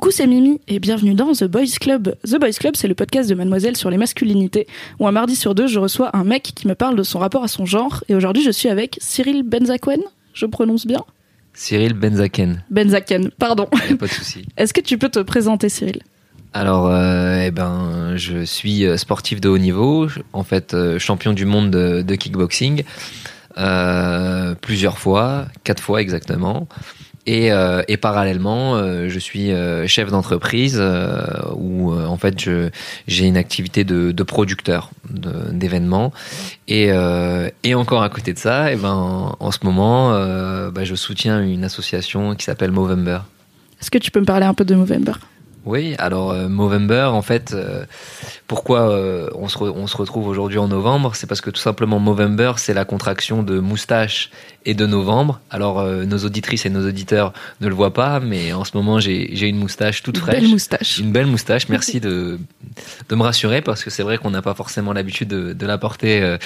[0.00, 2.14] Coucou, c'est Mimi et bienvenue dans The Boys Club.
[2.24, 4.68] The Boys Club, c'est le podcast de Mademoiselle sur les masculinités,
[5.00, 7.42] où un mardi sur deux, je reçois un mec qui me parle de son rapport
[7.42, 8.04] à son genre.
[8.08, 10.00] Et aujourd'hui, je suis avec Cyril Benzaken,
[10.34, 11.04] je prononce bien?
[11.52, 12.62] Cyril Benzaken.
[12.70, 13.66] Benzaken, pardon.
[13.66, 14.46] Pas de souci.
[14.56, 16.00] Est-ce que tu peux te présenter, Cyril?
[16.52, 21.32] Alors, euh, eh ben, je suis euh, sportif de haut niveau, en fait euh, champion
[21.32, 22.84] du monde de, de kickboxing,
[23.58, 26.68] euh, plusieurs fois, quatre fois exactement.
[27.28, 30.82] Et, euh, et parallèlement, euh, je suis euh, chef d'entreprise
[31.54, 32.48] où en fait
[33.06, 36.12] j'ai une activité de, producteur d'événements
[36.68, 36.90] et
[37.64, 40.10] et encore à côté de ça, et ben en ce moment,
[40.70, 43.20] bah, je soutiens une association qui s'appelle Movember.
[43.80, 45.12] Est-ce que tu peux me parler un peu de Movember?
[45.64, 47.84] Oui, alors euh, Movember, en fait, euh,
[48.46, 51.14] pourquoi euh, on, se re- on se retrouve aujourd'hui en novembre?
[51.14, 54.30] C'est parce que tout simplement Movember, c'est la contraction de moustache
[54.64, 55.40] et de novembre.
[55.50, 59.46] Alors nos auditrices et nos auditeurs ne le voient pas, mais en ce moment j'ai
[59.48, 60.40] une moustache toute Une fraîche.
[60.40, 60.98] Belle moustache.
[60.98, 62.38] Une belle moustache, merci de,
[63.08, 65.76] de me rassurer parce que c'est vrai qu'on n'a pas forcément l'habitude de, de la
[65.78, 66.36] porter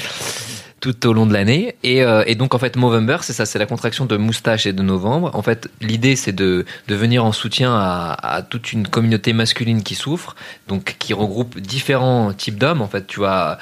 [0.82, 1.76] tout au long de l'année.
[1.84, 4.72] Et, euh, et donc en fait Movember, c'est ça, c'est la contraction de moustache et
[4.74, 5.30] de novembre.
[5.32, 9.82] En fait, l'idée c'est de, de venir en soutien à, à toute une communauté masculine
[9.84, 10.34] qui souffre,
[10.66, 12.82] donc qui regroupe différents types d'hommes.
[12.82, 13.58] En fait, tu as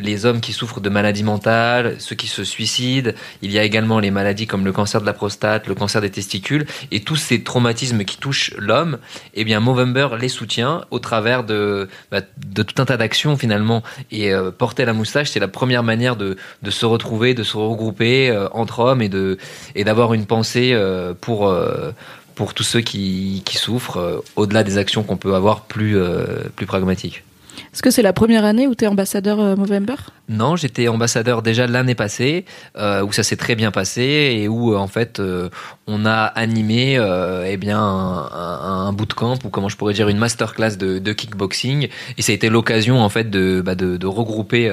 [0.00, 3.12] les hommes qui souffrent de maladies mentales, ceux qui se suicident.
[3.42, 6.10] Il y a également les maladies comme le cancer de la prostate, le cancer des
[6.10, 8.98] testicules et tous ces traumatismes qui touchent l'homme.
[9.34, 13.82] Eh bien, Movember les soutient au travers de, bah, de tout un tas d'actions finalement.
[14.10, 17.56] Et euh, porter la moustache, c'est la première manière de, de se retrouver, de se
[17.56, 19.38] regrouper euh, entre hommes et de
[19.74, 21.92] et d'avoir une pensée euh, pour euh,
[22.34, 26.44] pour tous ceux qui, qui souffrent, euh, au-delà des actions qu'on peut avoir plus euh,
[26.56, 27.24] plus pragmatiques.
[27.72, 29.96] Est-ce que c'est la première année où tu es ambassadeur euh, Movember?
[30.32, 32.46] Non, j'étais ambassadeur déjà l'année passée,
[32.78, 34.02] euh, où ça s'est très bien passé
[34.34, 35.50] et où euh, en fait euh,
[35.86, 36.98] on a animé
[37.44, 41.12] eh bien un, un, un bootcamp ou comment je pourrais dire une masterclass de, de
[41.12, 44.70] kickboxing et ça a été l'occasion en fait de, bah, regrouper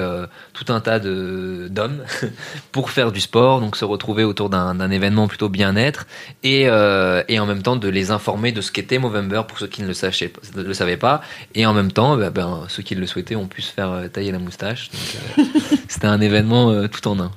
[0.54, 2.04] tout un tas d'hommes
[2.72, 6.06] pour faire du sport, donc se retrouver autour d'un événement plutôt bien-être
[6.42, 9.88] et en même temps de les informer de ce qu'était Movember pour ceux qui ne
[9.88, 11.20] le, savaient pas
[11.54, 14.32] et en même temps bah, ben, ceux qui le souhaitaient ont pu se faire tailler
[14.32, 14.90] la moustache.
[15.88, 17.30] c'était un événement euh, tout en un.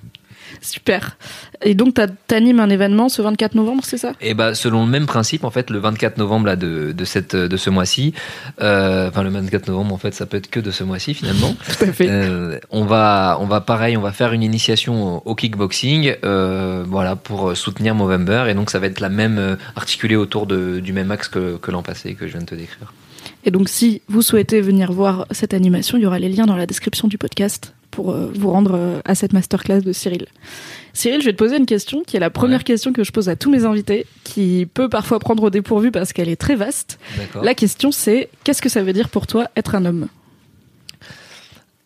[0.63, 1.17] Super.
[1.61, 1.97] Et donc,
[2.27, 4.13] t'animes un événement ce 24 novembre, c'est ça?
[4.21, 7.35] Et bah selon le même principe en fait le 24 novembre là de, de cette
[7.35, 8.13] de ce mois-ci,
[8.61, 11.55] euh, enfin le 24 novembre en fait ça peut être que de ce mois-ci finalement.
[11.77, 12.07] Tout à fait.
[12.09, 16.83] Euh, on va on va pareil on va faire une initiation au, au kickboxing euh,
[16.87, 20.93] voilà pour soutenir Movember et donc ça va être la même articulée autour de, du
[20.93, 22.93] même axe que, que l'an passé que je viens de te décrire.
[23.45, 26.55] Et donc, si vous souhaitez venir voir cette animation, il y aura les liens dans
[26.55, 30.25] la description du podcast pour euh, vous rendre euh, à cette masterclass de Cyril.
[30.93, 32.63] Cyril, je vais te poser une question qui est la première Ouais.
[32.63, 36.11] question que je pose à tous mes invités, qui peut parfois prendre au dépourvu parce
[36.13, 36.99] qu'elle est très vaste.
[37.41, 40.07] La question, c'est qu'est-ce que ça veut dire pour toi être un homme?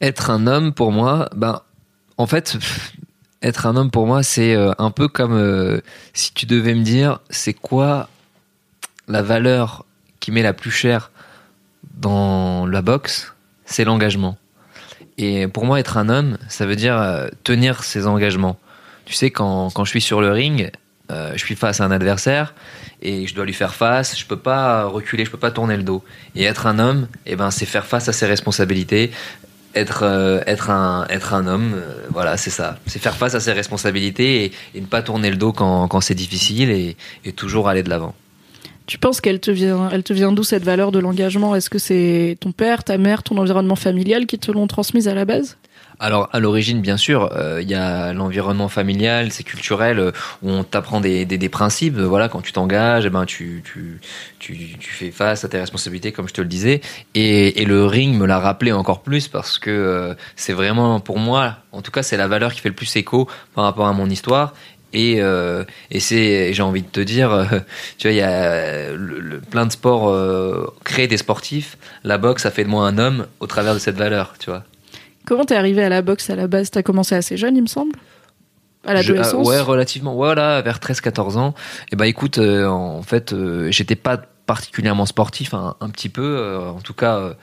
[0.01, 1.61] Être un homme pour moi, ben
[2.17, 2.57] en fait
[3.41, 5.81] être un homme pour moi c'est euh, un peu comme euh,
[6.13, 8.09] si tu devais me dire c'est quoi
[9.07, 9.85] la valeur
[10.19, 11.11] qui m'est la plus chère
[11.99, 13.33] dans la boxe,
[13.65, 14.37] c'est l'engagement.
[15.17, 18.57] Et pour moi être un homme, ça veut dire euh, tenir ses engagements.
[19.05, 20.71] Tu sais quand quand je suis sur le ring,
[21.11, 22.53] euh, je suis face à un adversaire
[23.01, 25.83] et je dois lui faire face, je peux pas reculer, je peux pas tourner le
[25.83, 26.03] dos.
[26.35, 29.11] Et être un homme, eh ben c'est faire face à ses responsabilités,
[29.73, 33.51] être euh, être un être un homme voilà c'est ça c'est faire face à ses
[33.53, 37.89] responsabilités et, ne pas tourner le dos quand, quand c'est difficile et toujours aller de
[37.89, 38.15] l'avant
[38.87, 41.55] Tu penses qu'elle te vient, elle te vient d'où cette valeur de l'engagement?
[41.55, 45.13] Est-ce que c'est ton père, ta mère, ton environnement familial qui te l'ont transmise à
[45.13, 45.57] la base?
[45.99, 50.11] Alors à l'origine bien sûr euh, il y a l'environnement familial c'est culturel euh,
[50.43, 53.99] où on t'apprend des, des, principes euh, voilà quand tu t'engages eh ben tu, tu
[54.37, 56.81] tu fais face à tes responsabilités comme je te le disais.
[57.15, 61.57] Et, et le ring me l'a rappelé encore plus parce que c'est vraiment pour moi
[61.71, 64.07] en tout cas c'est la valeur qui fait le plus écho par rapport à mon
[64.07, 64.53] histoire
[64.93, 67.45] et, euh, et c'est, j'ai envie de te dire, euh,
[67.97, 71.77] tu vois, il y a le, le- plein de sports euh, créent des sportifs.
[72.03, 74.63] La boxe a fait de moi un homme au travers de cette valeur, tu vois.
[75.25, 76.71] Comment t'es arrivé à la boxe à la base?
[76.71, 77.93] T'as commencé assez jeune, il me semble?
[78.85, 80.15] À l'adolescence ah, Ouais, relativement.
[80.15, 81.53] Voilà, vers 13-14 ans.
[81.91, 83.35] Et bah écoute, euh, en fait,
[83.69, 86.57] j'étais pas particulièrement sportif, un, un petit peu.
[86.73, 87.35] en tout cas,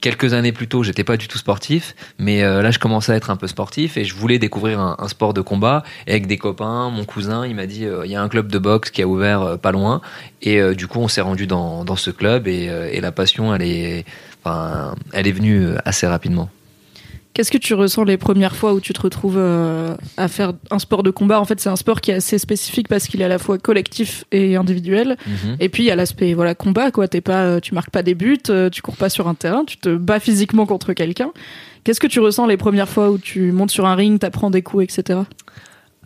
[0.00, 1.94] quelques années plus tôt, j'étais pas du tout sportif.
[2.18, 5.08] Mais euh, là, je commençais à être un peu sportif et je voulais découvrir un,
[5.08, 5.82] sport de combat.
[6.06, 8.48] Et avec des copains, mon cousin, il m'a dit, euh, il y a un club
[8.48, 10.00] de boxe qui a ouvert euh, pas loin.
[10.42, 14.04] Et du coup, on s'est rendu dans, ce club et, et la passion, elle est,
[14.44, 16.50] enfin, elle est venue assez rapidement.
[17.34, 20.78] Qu'est-ce que tu ressens les premières fois où tu te retrouves euh, à faire un
[20.78, 21.40] sport de combat?
[21.40, 23.58] En fait, c'est un sport qui est assez spécifique parce qu'il est à la fois
[23.58, 25.16] collectif et individuel.
[25.26, 25.56] Mhm.
[25.58, 27.08] Et puis il y a l'aspect voilà combat quoi.
[27.08, 29.64] T'es pas, euh, tu marques pas des buts, euh, tu cours pas sur un terrain,
[29.64, 31.32] tu te bats physiquement contre quelqu'un.
[31.82, 34.62] Qu'est-ce que tu ressens les premières fois où tu montes sur un ring, t'apprends des
[34.62, 35.18] coups, etc.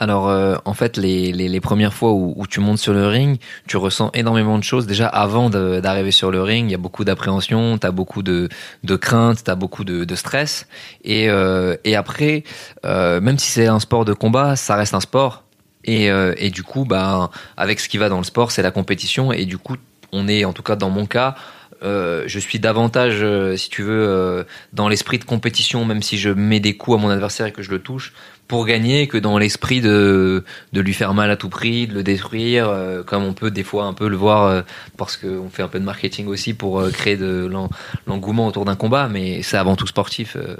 [0.00, 3.76] Alors, euh, en fait, les, les, premières fois où, tu montes sur le ring, tu
[3.76, 4.86] ressens énormément de choses.
[4.86, 8.48] Déjà, avant d'arriver sur le ring, il y a beaucoup d'appréhension, t'as beaucoup de,
[8.84, 10.68] de crainte, t'as beaucoup de, de stress.
[11.04, 12.44] Et, euh, et après,
[12.84, 15.44] euh, même si c'est un sport de combat, ça reste un sport.
[15.84, 19.32] Et, et du coup, bah, avec ce qui va dans le sport, c'est la compétition.
[19.32, 19.76] Et du coup,
[20.12, 21.34] on est, en tout cas dans mon cas,
[21.80, 23.24] je suis davantage,
[23.56, 24.44] si tu veux,
[24.74, 27.62] dans l'esprit de compétition, même si je mets des coups à mon adversaire et que
[27.62, 28.12] je le touche,
[28.48, 30.42] pour gagner, que dans l'esprit de,
[30.72, 33.62] de lui faire mal à tout prix, de le détruire, euh, comme on peut des
[33.62, 34.62] fois un peu le voir, euh,
[34.96, 37.68] parce qu'on fait un peu de marketing aussi pour euh, créer de l'en-
[38.06, 40.34] l'engouement autour d'un combat, mais c'est avant tout sportif.
[40.36, 40.56] euh.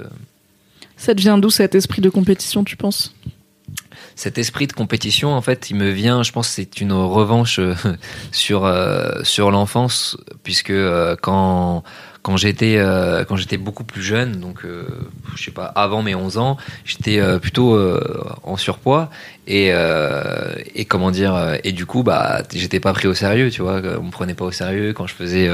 [0.97, 3.13] Ça te vient d'où cet esprit de compétition, tu penses?
[4.15, 7.73] Cet esprit de compétition, en fait, il me vient, je pense, c'est une revanche euh,
[8.31, 11.83] sur euh, sur l'enfance, puisque euh, quand
[12.21, 14.85] quand j'étais euh, quand j'étais beaucoup plus jeune, donc euh,
[15.35, 18.01] je sais pas, avant mes 11 ans, j'étais euh, plutôt euh,
[18.43, 19.09] en surpoids
[19.47, 23.49] et euh, et comment dire euh, et du coup bah j'étais pas pris au sérieux,
[23.49, 25.49] tu vois, on me prenait pas au sérieux quand je faisais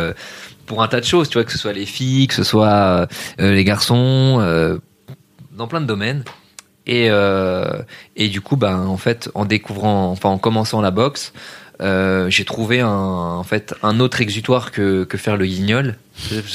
[0.65, 3.07] pour un tas de choses, tu vois, que ce soit les filles, que ce soit
[3.37, 4.79] les garçons,
[5.51, 6.23] dans plein de domaines.
[6.87, 7.09] Et,
[8.15, 11.33] et du coup, ben, en fait, en découvrant, enfin, en commençant la boxe,
[11.79, 15.95] j'ai trouvé un, en fait, un autre exutoire que, que faire le guignol.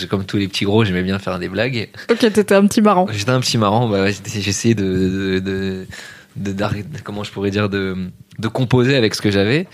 [0.09, 1.89] Comme tous les petits gros, j'aimais bien faire des blagues.
[2.11, 3.07] Ok, t'étais un petit marrant.
[3.11, 5.87] J'étais un petit marrant, bah, j'essayais de, de,
[6.37, 6.65] de, de-
[7.05, 7.97] comment je pourrais dire, de,
[8.39, 9.67] de composer avec ce que j'avais.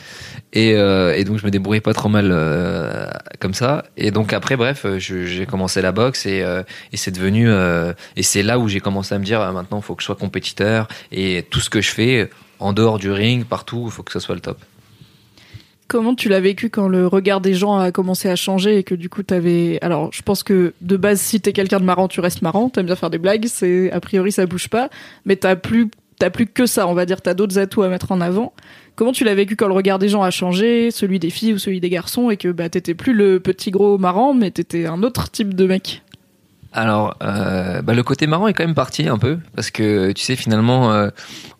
[0.52, 3.06] Et, euh, et donc je me débrouillais pas trop mal euh,
[3.40, 3.84] comme ça.
[3.96, 6.62] Et donc après, bref, j'ai commencé la boxe et, euh,
[6.92, 7.48] et c'est devenu,
[8.16, 10.06] et c'est là où j'ai commencé à me dire, ah, maintenant, il faut que je
[10.06, 14.02] sois compétiteur et tout ce que je fais, en dehors du ring, partout, il faut
[14.02, 14.58] que ce soit le top.
[15.88, 18.96] Comment tu l'as vécu quand le regard des gens a commencé à changer et que
[18.96, 19.78] du coup t'avais...
[19.82, 22.86] Alors je pense que de base si t'es quelqu'un de marrant tu restes marrant, t'aimes
[22.86, 24.90] bien faire des blagues, c'est a priori ça bouge pas,
[25.26, 25.88] mais t'as plus
[26.18, 28.52] t'as plus que ça on va dire, t'as d'autres atouts à mettre en avant.
[28.96, 31.58] Comment tu l'as vécu quand le regard des gens a changé, celui des filles ou
[31.58, 35.04] celui des garçons et que bah t'étais plus le petit gros marrant mais t'étais un
[35.04, 36.02] autre type de mec?
[36.76, 40.22] Alors, euh, bah, le côté marrant est quand même parti un peu parce que tu
[40.22, 41.08] sais finalement euh,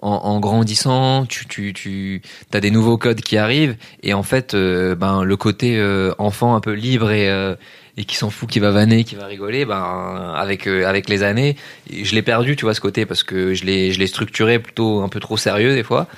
[0.00, 2.20] en, en grandissant, tu tu tu
[2.52, 6.54] as des nouveaux codes qui arrivent et en fait euh, ben le côté euh, enfant
[6.54, 7.54] un peu libre et euh,
[7.96, 11.56] et qui s'en fout, qui va vanner, qui va rigoler, ben avec avec les années,
[11.90, 15.00] je l'ai perdu, tu vois ce côté parce que je l'ai je l'ai structuré plutôt
[15.00, 16.08] un peu trop sérieux des fois.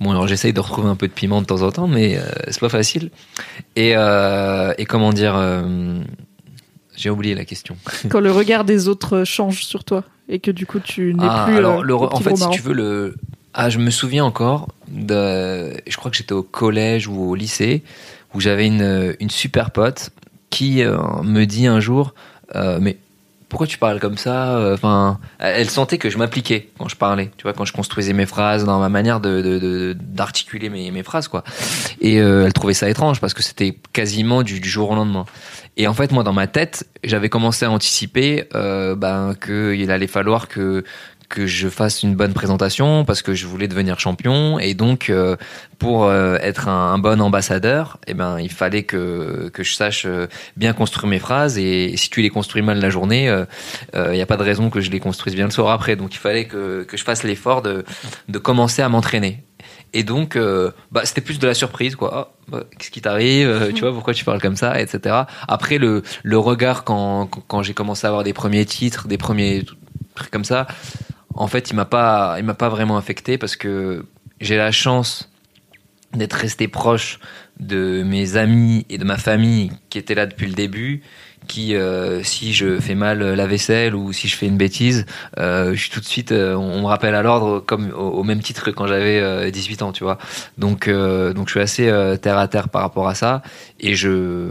[0.00, 2.18] Bon alors j'essaye de retrouver un peu de piment de temps en temps, mais
[2.48, 3.12] c'est pas facile.
[3.76, 5.36] Et et comment dire.
[6.98, 7.76] J'ai oublié la question.
[8.10, 11.44] Quand le regard des autres change sur toi et que du coup tu n'es Ah,
[11.46, 13.16] plus alors, euh, le, en fait, si tu veux, le.
[13.54, 15.72] Ah, je me souviens encore de.
[15.86, 17.82] Je crois que j'étais au collège ou au lycée
[18.34, 20.10] où j'avais une, une super pote
[20.50, 22.14] qui euh, me dit un jour
[22.54, 22.98] euh, Mais
[23.48, 27.44] pourquoi tu parles comme ça Enfin, elle sentait que je m'appliquais quand je parlais, tu
[27.44, 31.44] vois, quand je construisais mes phrases, dans ma manière de- d'articuler mes, mes phrases, quoi.
[32.00, 35.24] Et euh, elle trouvait ça étrange parce que c'était quasiment du, du jour au lendemain.
[35.76, 40.06] Et en fait, moi, dans ma tête, j'avais commencé à anticiper euh, ben, qu'il allait
[40.08, 40.84] falloir que
[41.28, 45.36] que je fasse une bonne présentation parce que je voulais devenir champion et donc euh,
[45.78, 50.04] pour euh, être un, un bon ambassadeur eh ben il fallait que que je sache
[50.06, 50.26] euh,
[50.56, 53.46] bien construire mes phrases et si tu les construis mal la journée il
[53.98, 56.14] euh, n'y a pas de raison que je les construise bien le soir après donc
[56.14, 57.84] il fallait que que je fasse l'effort de
[58.28, 59.44] de commencer à m'entraîner
[59.94, 62.10] et donc, euh, bah, c'était plus de la surprise, quoi.
[62.14, 63.48] Ah, bah, Qu'est-ce qui t'arrive?
[63.48, 65.22] Euh, Tu vois, pourquoi tu parles comme ça, etc.
[65.48, 69.64] Après, le, le regard quand, quand j'ai commencé à avoir des premiers titres, des premiers
[70.14, 70.66] trucs comme ça,
[71.38, 74.04] en fait, il m'a pas, il m'a pas vraiment affecté parce que
[74.40, 75.30] j'ai la chance
[76.12, 77.20] d'être resté proche
[77.60, 81.02] de mes amis et de ma famille qui étaient là depuis le début
[81.46, 85.06] qui euh, si je fais mal la vaisselle ou si je fais une bêtise
[85.38, 88.40] euh, je suis tout de suite euh, on me rappelle à l'ordre comme au, même
[88.40, 90.18] titre que quand j'avais euh, 18 ans tu vois.
[90.56, 93.42] Donc donc je suis assez terre à terre par rapport à ça
[93.80, 94.48] et je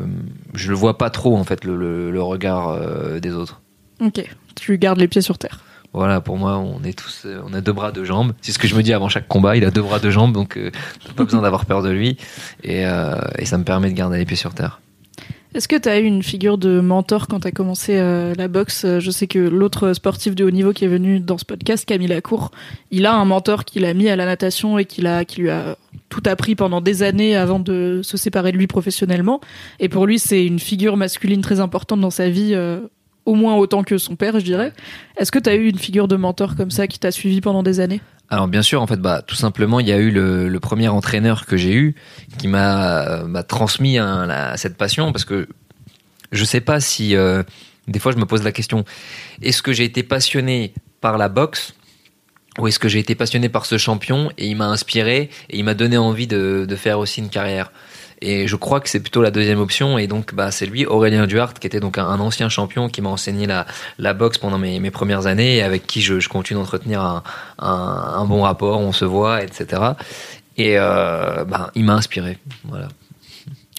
[0.53, 2.79] je le vois pas trop en fait le, le, regard
[3.19, 3.61] des autres.
[3.99, 4.23] Ok,
[4.55, 5.59] tu gardes les pieds sur terre.
[5.97, 8.33] Voilà, pour moi, on est tous, euh, on a deux bras, deux jambes.
[8.41, 9.57] C'est ce que je me dis avant chaque combat.
[9.57, 10.71] Il a deux bras, deux jambes, donc euh,
[11.15, 12.17] pas besoin d'avoir peur de lui.
[12.63, 14.79] Et, euh, et ça me permet de garder les pieds sur terre.
[15.55, 18.85] Est-ce que tu as eu une figure de mentor quand tu as commencé la boxe?
[18.99, 22.09] Je sais que l'autre sportif de haut niveau qui est venu dans ce podcast, Camille
[22.09, 22.51] Lacour,
[22.91, 25.75] il a un mentor qui l'a mis à la natation et qui, lui a
[26.09, 29.41] tout appris pendant des années avant de se séparer de lui professionnellement.
[29.79, 32.53] Et pour lui, c'est une figure masculine très importante dans sa vie,
[33.27, 34.73] au moins autant que son père, je dirais.
[35.17, 37.61] Est-ce que tu as eu une figure de mentor comme ça qui t'a suivi pendant
[37.61, 38.01] des années?
[38.29, 41.45] Alors bien sûr, en fait, bah tout simplement, il y a eu le, premier entraîneur
[41.45, 41.95] que j'ai eu
[42.39, 43.97] qui m'a transmis
[44.55, 45.47] cette passion parce que
[46.31, 47.43] je sais pas si euh,
[47.87, 48.83] des fois je me pose la question
[49.41, 51.73] est-ce que j'ai été passionné par la boxe
[52.59, 55.63] ou est-ce que j'ai été passionné par ce champion et il m'a inspiré et il
[55.63, 57.71] m'a donné envie de, de faire aussi une carrière?
[58.21, 59.97] Et je crois que c'est plutôt la deuxième option.
[59.97, 63.09] Et donc, bah, c'est lui, Aurélien Duhart, qui était donc un, ancien champion qui m'a
[63.09, 63.65] enseigné la,
[63.99, 67.23] la boxe pendant mes, mes premières années et avec qui je, je continue d'entretenir un,
[67.59, 68.79] un, un, bon rapport.
[68.79, 69.81] On se voit, etc.
[70.57, 72.37] Et euh, bah, il m'a inspiré.
[72.63, 72.87] Voilà.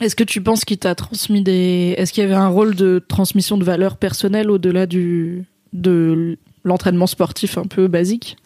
[0.01, 1.95] Est-ce que tu penses qu'il t'a transmis des.
[1.99, 7.09] Est-ce qu'il y avait un rôle de transmission de valeurs personnelles au-delà du de l'entraînement
[7.09, 8.37] sportif un peu basique?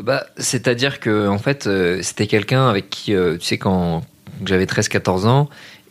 [0.00, 4.02] Bah, c'est-à-dire que en fait, euh, c'était quelqu'un avec qui, euh, tu sais, quand,
[4.48, 5.48] j'avais 13-14 ans.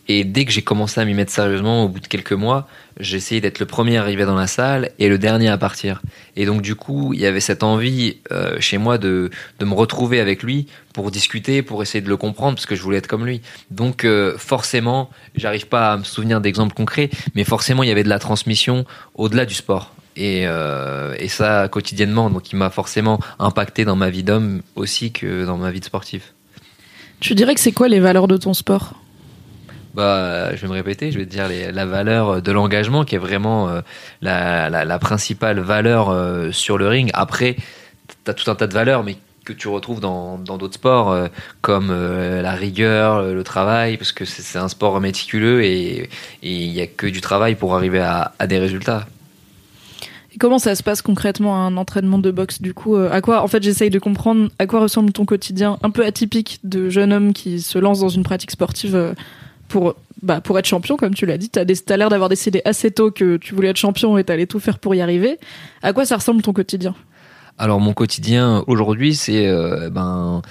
[0.08, 2.66] Et dès que j'ai commencé à m'y mettre sérieusement, au bout de quelques mois,
[3.00, 6.02] essayé d'être le premier arrivé dans la salle et le dernier à partir.
[6.36, 9.74] Et donc du coup, il y avait cette envie euh, chez moi de, de me
[9.74, 13.06] retrouver avec lui pour discuter, pour essayer de le comprendre, parce que je voulais être
[13.06, 13.42] comme lui.
[13.70, 18.04] Donc euh, forcément, j'arrive pas à me souvenir d'exemples concrets, mais forcément, il y avait
[18.04, 19.94] de la transmission au-delà du sport.
[20.14, 25.10] Et, euh, et ça quotidiennement, donc il m'a forcément impacté dans ma vie d'homme aussi
[25.10, 26.34] que dans ma vie de sportif.
[27.22, 28.94] Tu dirais que c'est quoi les valeurs de ton sport?
[29.94, 33.18] Bah, je vais me répéter, je vais te dire la valeur de l'engagement qui est
[33.18, 33.80] vraiment euh,
[34.22, 37.10] la, principale valeur euh, sur le ring.
[37.14, 37.54] Après,
[38.24, 41.28] tu as tout un tas de valeurs, mais que tu retrouves dans d'autres sports euh,
[41.60, 46.08] comme la rigueur, le travail, parce que c'est un sport méticuleux et
[46.42, 49.06] il n'y a que du travail pour arriver à des résultats.
[50.38, 53.48] Comment ça se passe concrètement un entraînement de boxe du coup euh, À quoi En
[53.48, 57.32] fait, j'essaye de comprendre à quoi ressemble ton quotidien un peu atypique de jeune homme
[57.32, 59.12] qui se lance dans une pratique sportive euh,
[59.68, 61.50] pour bah, pour être champion, comme tu l'as dit.
[61.50, 64.60] T'as, as l'air d'avoir décidé assez tôt que tu voulais être champion et t'allais tout
[64.60, 65.38] faire pour y arriver.
[65.82, 66.94] À quoi ça ressemble ton quotidien?
[67.58, 70.42] Alors mon quotidien aujourd'hui, c'est euh, ben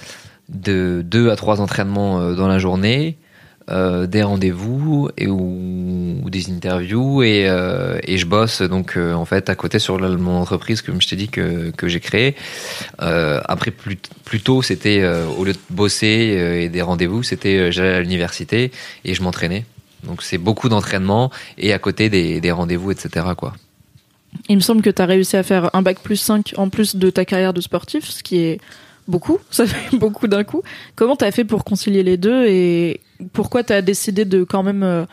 [0.48, 3.16] de deux à trois entraînements dans la journée.
[3.70, 9.24] Euh, des rendez-vous et ou, des interviews et, euh, et je bosse donc euh, en
[9.24, 12.34] fait à côté sur mon entreprise comme je t'ai dit que, que j'ai créé
[12.98, 15.04] après plus, plus tôt c'était
[15.38, 18.72] au lieu de bosser et des rendez-vous c'était j'allais à l'université
[19.04, 19.64] et je m'entraînais.
[20.02, 23.52] Donc c'est beaucoup d'entraînement et à côté des, des rendez-vous etc quoi.
[24.48, 26.96] Il me semble que tu as réussi à faire un bac plus 5 en plus
[26.96, 28.60] de ta carrière de sportif ce qui est
[29.08, 30.62] beaucoup, ça fait beaucoup d'un coup.
[30.96, 33.00] Comment tu as fait pour concilier les deux et
[33.32, 35.04] pourquoi tu as décidé de quand même euh,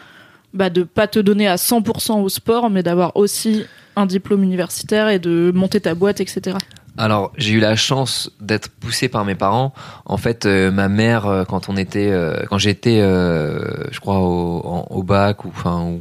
[0.54, 3.64] bah, de pas te donner à 100% au sport, mais d'avoir aussi
[3.96, 6.58] un diplôme universitaire et de monter ta boîte, etc.
[7.02, 9.74] Alors, j'ai eu la chance d'être poussé par mes parents.
[10.04, 15.02] En fait, euh, ma mère, euh, quand on était, euh, quand j'étais, je crois au,
[15.02, 15.52] bac ou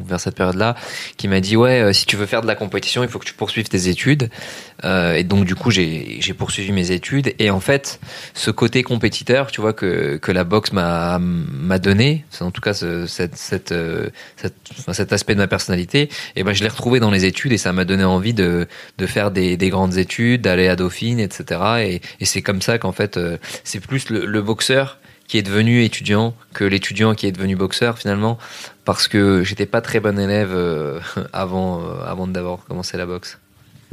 [0.04, 0.74] vers cette période-là,
[1.16, 3.32] qui m'a dit ouais, si tu veux faire de la compétition, il faut que tu
[3.32, 4.28] poursuives tes études.
[4.84, 7.32] et donc du coup, j'ai poursuivi mes études.
[7.38, 8.00] Et en fait,
[8.34, 11.20] ce côté compétiteur, tu vois que la boxe m'a
[11.78, 13.72] donné, c'est en tout cas cet
[15.12, 16.08] aspect de ma personnalité.
[16.34, 18.66] Et ben, je l'ai retrouvé dans les études et ça m'a donné envie de
[18.98, 20.74] de faire des des grandes études, d'aller à
[21.20, 22.00] Etc.
[22.20, 26.34] Et, c'est comme ça qu'en fait, euh, c'est plus le, boxeur qui est devenu étudiant
[26.54, 28.38] que l'étudiant qui est devenu boxeur finalement,
[28.84, 31.00] parce que j'étais pas très bon élève euh,
[31.32, 33.38] avant, euh, avant d'avoir commencé la boxe.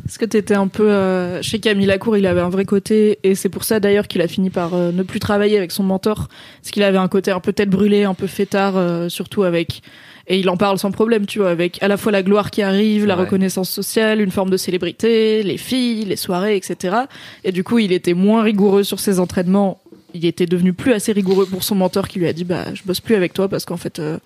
[0.06, 3.34] Est-ce que tu étais un peu chez Camille Lacour, il avait un vrai côté et
[3.34, 6.28] c'est pour ça d'ailleurs qu'il a fini par ne plus travailler avec son mentor,
[6.62, 9.82] parce qu'il avait un côté un peu tête brûlée, un peu fêtard, surtout avec
[10.28, 12.64] et il en parle sans problème, tu vois, avec à la fois la gloire qui
[12.64, 16.96] arrive, la reconnaissance sociale, une forme de célébrité, les filles, les soirées, etc.
[17.44, 19.80] Et du coup, il était moins rigoureux sur ses entraînements.
[20.16, 22.84] Il était devenu plus assez rigoureux pour son mentor qui lui a dit bah je
[22.84, 24.18] bosse plus avec toi parce qu'en fait euh,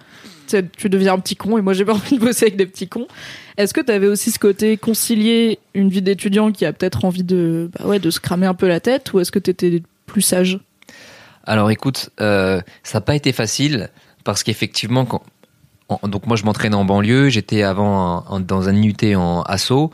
[0.77, 2.87] tu deviens un petit con et moi j'ai pas envie de bosser avec des petits
[2.87, 3.07] cons.
[3.57, 7.23] Est-ce que tu avais aussi ce côté concilier une vie d'étudiant qui a peut-être envie
[7.23, 9.81] de bah ouais de se cramer un peu la tête ou est-ce que tu étais
[10.05, 10.59] plus sage?
[11.43, 13.89] Alors écoute, euh, ça n'a pas été facile
[14.23, 15.23] parce qu'effectivement quand
[16.03, 19.91] donc moi je m'entraînais en banlieue, j'étais avant dans un IUT en assaut.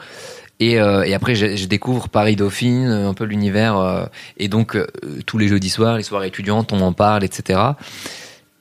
[0.60, 3.78] Et, euh, et après, je, découvre Paris Dauphine, un peu l'univers.
[3.78, 4.06] Euh,
[4.38, 4.88] et donc, euh,
[5.26, 7.60] tous les jeudis soirs, les soirées étudiantes, on en parle, etc.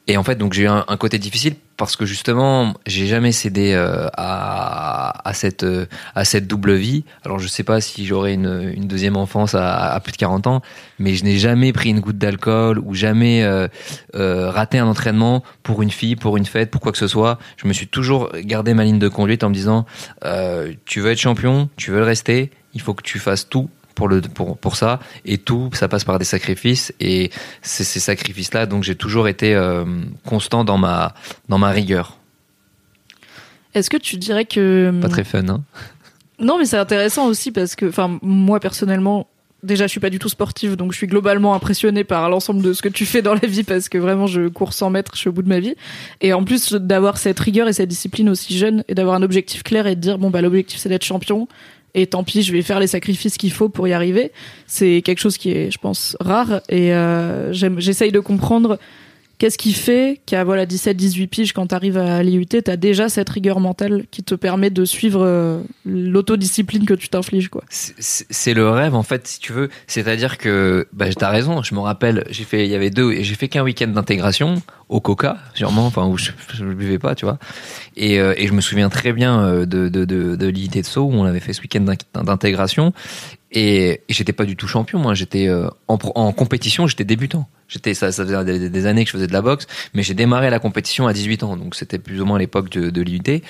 [0.07, 3.73] Et en fait, donc j'ai eu un, côté difficile parce que justement, j'ai jamais cédé
[3.73, 7.05] euh, à, cette euh, à cette double vie.
[7.25, 10.63] Alors, je sais pas si j'aurai une, une deuxième enfance à, plus de 40 ans,
[10.99, 13.69] mais je n'ai jamais pris une goutte d'alcool ou jamais euh,
[14.51, 17.39] raté un entraînement pour une fille, pour une fête, pour quoi que ce soit.
[17.57, 19.87] Je me suis toujours gardé ma ligne de conduite en me disant
[20.85, 24.09] tu veux être champion, tu veux le rester, il faut que tu fasses tout pour
[24.09, 27.31] le pour pour ça et tout ça passe par des sacrifices et
[27.63, 29.85] c'est ces sacrifices là donc j'ai toujours été euh,
[30.25, 31.15] constant dans ma
[31.49, 32.19] dans ma rigueur
[33.75, 35.63] Est-ce que tu dirais que Pas très fun, hein
[36.39, 39.27] Non, mais c'est intéressant aussi parce que, enfin, moi personnellement,
[39.65, 42.73] déjà, je suis pas du tout sportive, donc je suis globalement impressionnée par l'ensemble de
[42.73, 45.21] ce que tu fais dans la vie parce que vraiment, je cours 100 mètres, je
[45.21, 45.75] suis au bout de ma vie.
[46.21, 49.63] Et en plus, d'avoir cette rigueur et cette discipline aussi jeune et d'avoir un objectif
[49.63, 51.49] clair et de dire, bon, bah, l'objectif, c'est d'être champion.
[51.95, 54.33] Et tant pis, je vais faire les sacrifices qu'il faut pour y arriver.
[54.67, 56.61] C'est quelque chose qui est, je pense, rare.
[56.69, 58.79] Et euh, j'essaye de comprendre
[59.39, 62.77] Qu'est-ce qui fait qu'à voilà 17 18 piges quand tu arrives à l'IUT, tu as
[62.77, 67.65] déjà cette rigueur mentale qui te permet de suivre euh, l'autodiscipline que tu t'infliges quoi?
[67.69, 71.81] C'est le rêve en fait si tu veux, c'est-à-dire que bah as raison, je me
[71.81, 75.87] rappelle, j'ai fait il y avait deux j'ai fait qu'un week-end d'intégration au Coca sûrement
[75.87, 77.39] enfin où je, ne buvais pas, tu vois.
[77.97, 80.83] Et, euh, et je me souviens très bien euh, de de de, de l'IUT de
[80.83, 82.93] Sceaux où on avait fait ce week-end d'intégration
[83.55, 85.15] et, j'étais pas du tout champion, moi.
[85.15, 87.49] J'étais euh, en, compétition, j'étais débutant.
[87.69, 90.51] J'étais ça, ça faisait des, années que je faisais de la boxe, mais j'ai démarré
[90.51, 93.41] la compétition à 18 ans, donc c'était plus ou moins l'époque de, de.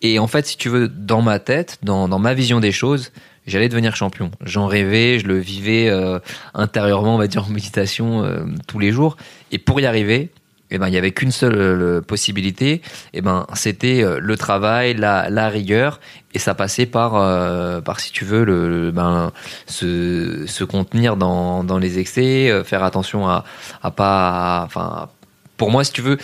[0.00, 3.10] Et en fait, si tu veux, dans ma tête, dans, dans ma vision des choses,
[3.46, 4.30] j'allais devenir champion.
[4.44, 6.20] J'en rêvais, je le vivais euh,
[6.54, 9.16] intérieurement, on va dire en méditation euh, tous les jours.
[9.50, 10.30] Et pour y arriver,
[10.70, 12.82] eh ben il y avait qu'une seule euh, possibilité.
[13.14, 16.00] Eh ben c'était euh, le travail la, rigueur.
[16.34, 19.32] Et ça passait par euh, par si tu veux ben
[19.66, 23.44] se, contenir dans, dans les excès faire attention à
[23.82, 25.08] à pas enfin
[25.56, 26.18] pour moi si tu veux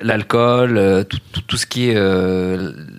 [0.00, 1.94] l'alcool tout, tout, tout, ce qui est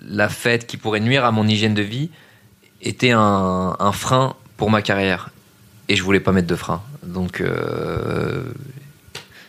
[0.08, 2.10] la fête qui pourrait nuire à mon hygiène de vie
[2.82, 5.30] était un, un frein pour ma carrière.
[5.88, 6.82] Et je voulais pas mettre de frein.
[7.02, 7.42] Donc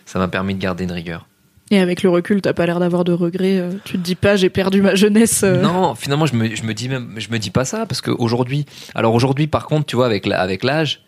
[0.10, 1.28] ça m'a permis de garder une rigueur.
[1.70, 3.60] Et avec le recul, t'as pas l'air d'avoir de regrets.
[3.60, 5.44] Euh, tu te dis pas, j'ai perdu ma jeunesse.
[5.44, 5.62] Euh.
[5.62, 8.66] Non, finalement, je me, je me dis même, je me dis pas ça parce qu'aujourd'hui,
[8.96, 11.02] alors aujourd'hui, par contre, tu vois, avec avec l'âge,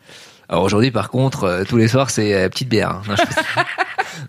[0.50, 3.02] alors aujourd'hui, par contre, euh, tous les soirs, c'est petite bière.
[3.10, 3.16] Hein.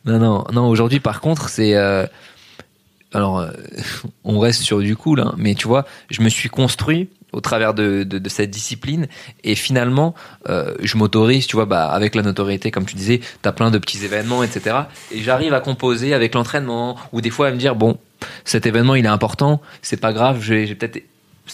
[0.06, 3.46] Non, non, non, aujourd'hui, par contre, c'est alors,
[4.24, 7.74] on reste sur du cool, hein, mais tu vois, je me suis construit au travers
[7.74, 9.08] de, cette discipline
[9.44, 10.14] et finalement
[10.48, 13.78] euh, je m'autorise tu vois bah avec la notoriété comme tu disais t'as plein de
[13.78, 14.76] petits événements etc
[15.10, 17.98] et j'arrive à composer avec l'entraînement ou des fois à me dire bon
[18.44, 21.02] cet événement il est important c'est pas grave j'ai peut-être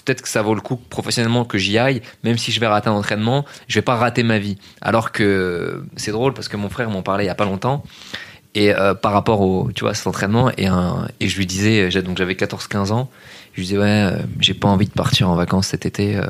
[0.05, 2.89] peut-être que ça vaut le coup professionnellement que j'y aille, même si je vais rater
[2.89, 4.59] un entraînement, je vais pas rater ma vie.
[4.81, 7.83] Alors que c'est drôle parce que mon frère m'en parlait il y a pas longtemps
[8.55, 10.69] et euh, par rapport au tu vois cet entraînement et
[11.21, 13.11] et je lui disais donc j'avais 14 15 ans
[13.59, 16.15] je lui disais, ouais, euh, j'ai pas envie de partir en vacances cet été.
[16.17, 16.23] Euh.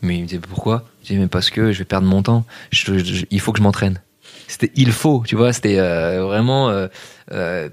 [0.00, 0.84] Mais il me disait, pourquoi?
[1.02, 2.46] Je disais, mais parce que je vais perdre mon temps.
[2.72, 4.00] il faut que je m'entraîne.
[4.46, 6.72] C'était il faut, tu vois, c'était euh, vraiment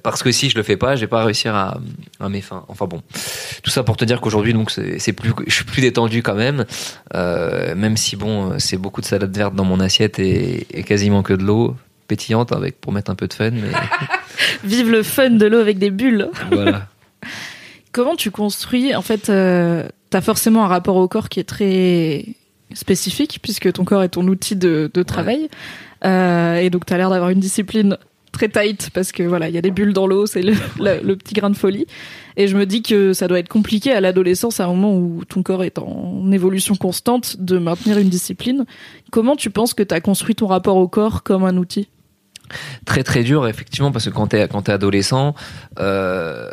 [0.03, 1.77] parce que si je le fais pas, je vais pas réussir à,
[2.19, 2.65] à mes fins.
[2.67, 3.01] Enfin bon,
[3.63, 6.65] tout ça pour te dire qu'aujourd'hui donc c'est plus, je suis plus détendu quand même,
[7.13, 11.31] même si bon, c'est beaucoup de salade verte dans mon assiette et, et quasiment que
[11.31, 11.77] de l'eau
[12.09, 13.51] pétillante avec pour mettre un peu de fun.
[13.51, 13.71] Mais...
[14.65, 16.29] Vive le fun de l'eau avec des bulles.
[16.51, 16.89] voilà.
[17.95, 21.45] Comment tu construis En fait, euh, tu as forcément un rapport au corps qui est
[21.45, 22.25] très
[22.73, 25.47] spécifique, puisque ton corps est ton outil de, travail.
[26.03, 27.97] Euh, et donc, tu as l'air d'avoir une discipline
[28.33, 31.35] très tight, parce que voilà, il y a des bulles dans l'eau, c'est le, petit
[31.35, 31.87] grain de folie.
[32.35, 35.23] Et je me dis que ça doit être compliqué à l'adolescence, à un moment où
[35.23, 38.65] ton corps est en évolution constante, de maintenir une discipline.
[39.09, 41.87] Comment tu penses que tu as construit ton rapport au corps comme un outil?
[42.85, 45.33] Très très dur, effectivement, parce que quand tu es, quand es adolescent,
[45.79, 46.49] euh,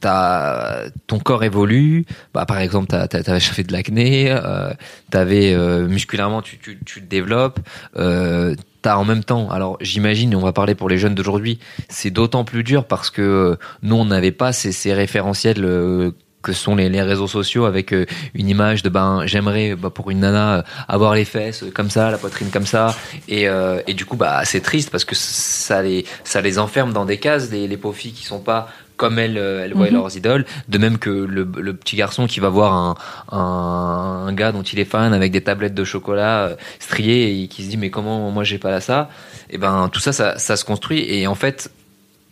[0.00, 2.06] ton corps évolue.
[2.34, 4.70] Bah, par exemple, tu avais fait de l'acné, euh,
[5.10, 7.60] t'avais euh, musculairement, tu, tu, tu te développes.
[7.96, 12.10] Euh, t'as en même temps, alors j'imagine, on va parler pour les jeunes d'aujourd'hui, c'est
[12.10, 16.52] d'autant plus dur parce que euh, nous, on n'avait pas ces, ces référentiels euh, que
[16.52, 17.92] sont les, les, réseaux sociaux avec
[18.34, 22.18] une image de ben j'aimerais bah, pour une nana avoir les fesses comme ça la
[22.18, 22.94] poitrine comme ça
[23.26, 23.48] et,
[23.88, 27.18] et du coup bah c'est triste parce que ça les ça les enferme dans des
[27.18, 29.94] cases les, les pauvres filles qui sont pas comme elles, euh, elles voient mhm.
[29.94, 30.44] leurs idoles.
[30.68, 32.94] De même que le, le, petit garçon qui va voir un,
[33.30, 37.48] un, un, gars dont il est fan avec des tablettes de chocolat euh, striées et
[37.48, 39.08] qui se dit mais comment moi j'ai pas là ça?
[39.50, 41.70] Et eh ben tout ça, ça, ça se construit et en fait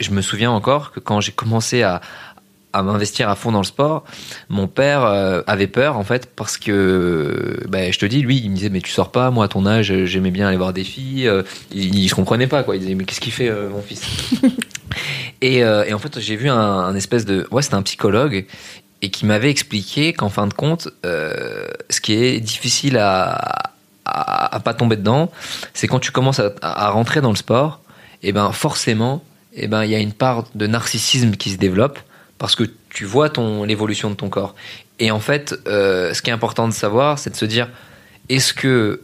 [0.01, 2.01] je me souviens encore que quand j'ai commencé à,
[2.75, 4.05] à m'investir à fond dans le sport,
[4.49, 8.51] mon père euh, avait peur en fait parce que ben, je te dis lui il
[8.51, 10.85] me disait mais tu sors pas moi à ton âge j'aimais bien aller voir des
[10.85, 11.31] filles
[11.73, 14.03] il, il, se comprenait pas quoi il disait mais qu'est-ce qu'il fait mon fils?
[15.45, 17.47] Euh, et, en fait, j'ai vu un, espèce de.
[17.51, 18.47] Ouais, c'était un psychologue
[19.03, 23.73] et qui m'avait expliqué qu'en fin de compte, euh, ce qui est difficile à,
[24.07, 25.31] à, pas tomber dedans,
[25.75, 27.81] c'est quand tu commences à, rentrer dans le sport,
[28.23, 31.99] et ben forcément, et ben il y a une part de narcissisme qui se développe
[32.39, 34.55] parce que tu vois ton l'évolution de ton corps.
[34.99, 37.69] Et en fait, euh, ce qui est important de savoir, c'est de se dire
[38.29, 39.03] est-ce que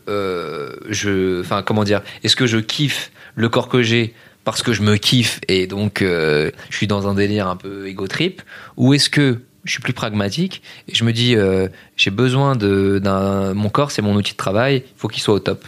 [0.89, 4.15] je, enfin comment dire, est-ce que je kiffe le corps que j'ai
[4.45, 7.87] parce que je me kiffe et donc euh, je suis dans un délire un peu
[7.87, 8.43] égo trip
[8.77, 12.99] ou est-ce que je suis plus pragmatique et je me dis euh, j'ai besoin de
[13.03, 15.65] d'un mon corps c'est mon outil de travail il faut qu'il soit au top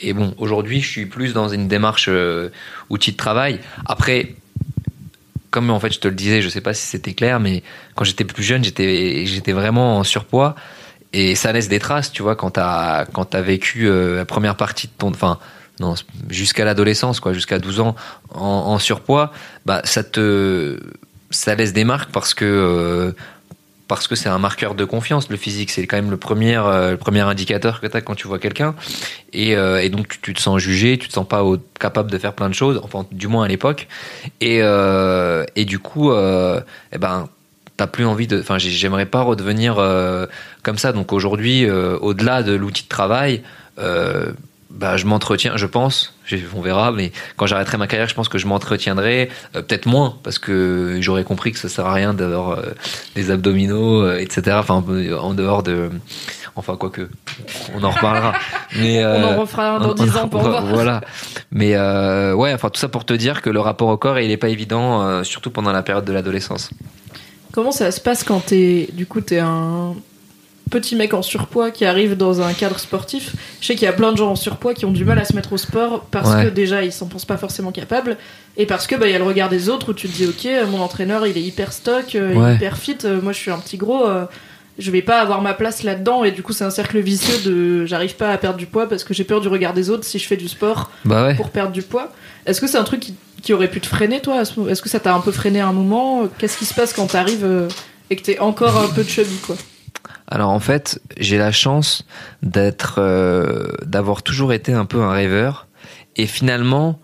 [0.00, 2.50] et bon aujourd'hui je suis plus dans une démarche euh,
[2.88, 4.34] outil de travail après
[5.50, 7.62] comme en fait je te le disais je sais pas si c'était clair mais
[7.94, 10.54] quand j'étais plus jeune j'étais j'étais vraiment en surpoids.
[11.12, 14.56] Et ça laisse des traces tu vois quand t'as quand t'as vécu euh, la première
[14.56, 15.38] partie de ton enfin
[15.80, 15.94] non
[16.28, 17.96] jusqu'à l'adolescence quoi jusqu'à 12 ans
[18.32, 19.32] en, surpoids
[19.66, 20.78] bah ça te
[21.30, 23.12] ça laisse des marques parce que euh,
[23.90, 25.28] parce que c'est un marqueur de confiance.
[25.30, 28.14] Le physique, c'est quand même le premier euh, le premier indicateur que tu as quand
[28.14, 28.76] tu vois quelqu'un.
[29.32, 31.42] Et, euh, donc tu, te sens jugé, tu te sens pas
[31.80, 33.88] capable de faire plein de choses, enfin du moins à l'époque.
[34.40, 37.28] Et euh, du coup, eh ben
[37.76, 38.38] t'as plus envie de.
[38.38, 39.74] Enfin, j'ai- j'aimerais pas redevenir
[40.62, 40.92] comme ça.
[40.92, 43.42] Donc aujourd'hui, au-delà de l'outil de travail.
[44.70, 46.14] Euh, bah, je m'entretiens, je pense,
[46.54, 50.16] on verra, mais quand j'arrêterai ma carrière, je pense que je m'entretiendrai euh, peut-être moins,
[50.22, 52.62] parce que j'aurais compris que ça sert à rien d'avoir euh,
[53.14, 54.56] des abdominaux, euh, etc.
[54.60, 55.90] Enfin, peu en dehors de,
[56.56, 57.08] enfin quoique,
[57.74, 58.32] on en reparlera.
[58.78, 60.64] Mais On euh, en refera un dans on- 10 ans pour voir.
[60.66, 61.00] Voilà.
[61.50, 64.30] Mais euh, ouais, enfin tout ça pour te dire que le rapport au corps, il
[64.30, 66.70] est pas évident, euh, surtout pendant la période de l'adolescence.
[67.52, 69.94] Comment ça se passe quand t'es, du coup, t'es un
[70.70, 73.92] petit mec en surpoids qui arrive dans un cadre sportif Je sais qu'il y a
[73.92, 76.30] plein de gens en surpoids qui ont du mal à se mettre au sport parce
[76.34, 76.44] Ouais.
[76.44, 78.16] que déjà ils s'en pensent pas forcément capables
[78.56, 80.26] et parce que bah il y a le regard des autres où tu te dis
[80.26, 82.54] ok mon entraîneur il est hyper stock, euh, Ouais.
[82.54, 84.06] hyper fit, euh, moi je suis un petit gros.
[84.06, 84.24] euh,
[84.78, 87.84] je vais pas avoir ma place là-dedans et du coup c'est un cercle vicieux de
[87.84, 90.18] j'arrive pas à perdre du poids parce que j'ai peur du regard des autres si
[90.18, 91.34] je fais du sport Bah ouais.
[91.34, 92.10] pour perdre du poids.
[92.46, 94.98] Est-ce que c'est un truc qui, qui aurait pu te freiner, toi Est-ce que ça
[95.00, 96.26] t'a un peu freiné à un moment?
[96.38, 97.68] Qu'est-ce qui se passe quand t'arrives euh,
[98.08, 99.56] et que t'es encore un peu chubby, quoi?
[100.30, 102.06] Alors en fait, j'ai la chance
[102.42, 105.66] d'être, euh, d'avoir toujours été un peu un rêveur,
[106.16, 107.00] et finalement,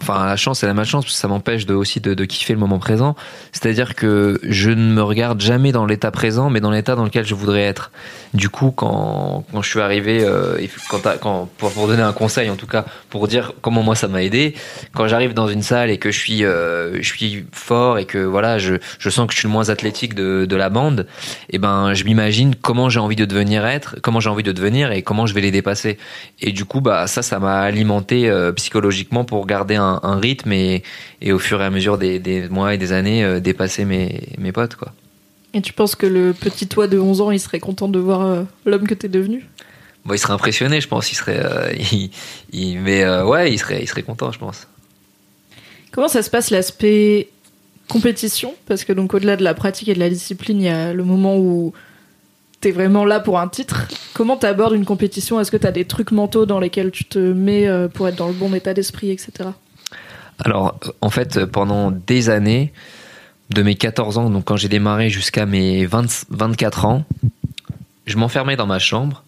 [0.00, 2.58] enfin la chance et la malchance, parce que ça m'empêche de aussi de, kiffer le
[2.58, 3.16] moment présent.
[3.52, 7.26] C'est-à-dire que je ne me regarde jamais dans l'état présent, mais dans l'état dans lequel
[7.26, 7.90] je voudrais être.
[8.34, 10.58] Du coup, quand quand je suis arrivé, euh,
[11.20, 14.22] quand, pour, pour donner un conseil en tout cas, pour dire comment moi ça m'a
[14.22, 14.54] aidé,
[14.94, 18.18] quand j'arrive dans une salle et que je suis euh, je suis fort et que
[18.18, 21.06] voilà, je je sens que je suis le moins athlétique de de la bande,
[21.50, 24.92] et ben je m'imagine comment j'ai envie de devenir être, comment j'ai envie de devenir
[24.92, 25.98] et comment je vais les dépasser.
[26.40, 30.52] Et du coup, bah ça, ça m'a alimenté euh, psychologiquement pour garder un, un rythme
[30.52, 30.82] et,
[31.20, 34.28] et au fur et à mesure des, des mois et des années euh, dépasser mes,
[34.38, 34.92] mes potes quoi.
[35.54, 38.22] Et tu penses que le petit toi de 11 ans, il serait content de voir
[38.22, 39.44] euh, l'homme que t'es devenu?
[40.04, 41.10] Bon, il serait impressionné, je pense.
[41.10, 42.10] Il serait, euh, il,
[42.52, 44.68] il- mais ouais, il serait, il serait content, je pense.
[45.92, 47.28] Comment ça se passe l'aspect
[47.88, 48.54] compétition?
[48.66, 51.02] Parce que donc au-delà de la pratique et de la discipline, il y a le
[51.04, 51.72] moment où
[52.60, 53.88] t'es vraiment là pour un titre.
[54.14, 55.40] Comment t'abordes une compétition?
[55.40, 58.34] Est-ce que t'as des trucs mentaux dans lesquels tu te mets pour être dans le
[58.34, 59.50] bon état d'esprit, etc.
[60.44, 62.72] Alors, euh, en fait, pendant des années,
[63.50, 67.04] de mes 14 ans, donc quand j'ai démarré jusqu'à mes 20 24 ans,
[68.06, 69.24] je m'enfermais dans ma chambre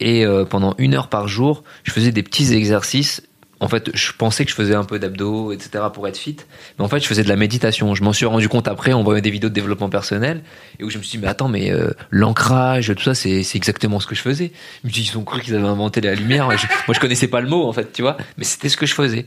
[0.00, 3.22] et euh, pendant une heure par jour, je faisais des petits exercices.
[3.60, 5.84] En fait, je pensais que je faisais un peu d'abdos, etc.
[5.92, 6.36] pour être fit.
[6.78, 7.94] Mais en fait, je faisais de la méditation.
[7.94, 10.42] Je m'en suis rendu compte après en voyant des vidéos de développement personnel
[10.78, 14.00] et où je me suis dit, mais attends, mais euh, l'ancrage, tout ça, c'est exactement
[14.00, 14.52] ce que je faisais.
[14.84, 16.46] Ils ont cru qu'ils avaient inventé la lumière.
[16.46, 18.16] Moi, je connaissais pas le mot, en fait, tu vois.
[18.36, 19.26] Mais c'était ce que je faisais.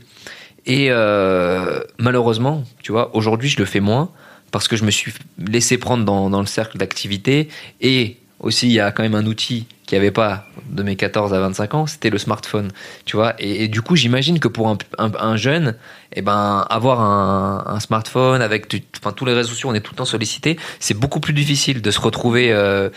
[0.66, 4.10] Et euh, malheureusement, tu vois, aujourd'hui, je le fais moins
[4.50, 7.48] parce que je me suis laissé prendre dans, le cercle d'activité.
[7.80, 10.96] Et aussi, il y a quand même un outil qu'il n'y avait pas de mes
[10.96, 12.70] 14 à 25 ans, c'était le smartphone.
[13.04, 15.76] Tu vois, et, du coup, j'imagine que pour un, un- un jeune,
[16.14, 18.66] eh ben, avoir un, smartphone avec
[18.98, 21.80] enfin, tous les réseaux sociaux, on est tout le temps sollicité, c'est beaucoup plus difficile
[21.80, 22.90] de se retrouver euh,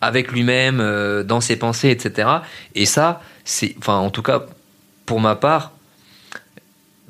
[0.00, 2.28] avec lui-même, euh, dans ses pensées, etc.
[2.74, 4.46] Et ça, c'est, enfin, en tout cas,
[5.04, 5.72] pour ma part,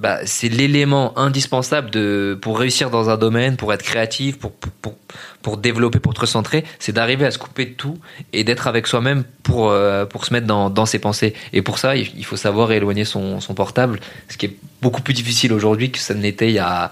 [0.01, 1.91] bah, c'est l'élément indispensable
[2.39, 4.95] pour réussir dans un domaine, pour être créatif, pour, pour,
[5.43, 7.99] pour, développer, pour te recentrer, c'est d'arriver à se couper de tout
[8.33, 11.35] et d'être avec soi-même pour, euh, pour se mettre dans, dans ses pensées.
[11.53, 15.15] Et pour ça, il faut savoir éloigner son, son portable, ce qui est beaucoup plus
[15.15, 16.91] difficile aujourd'hui que ça ne l'était il y a,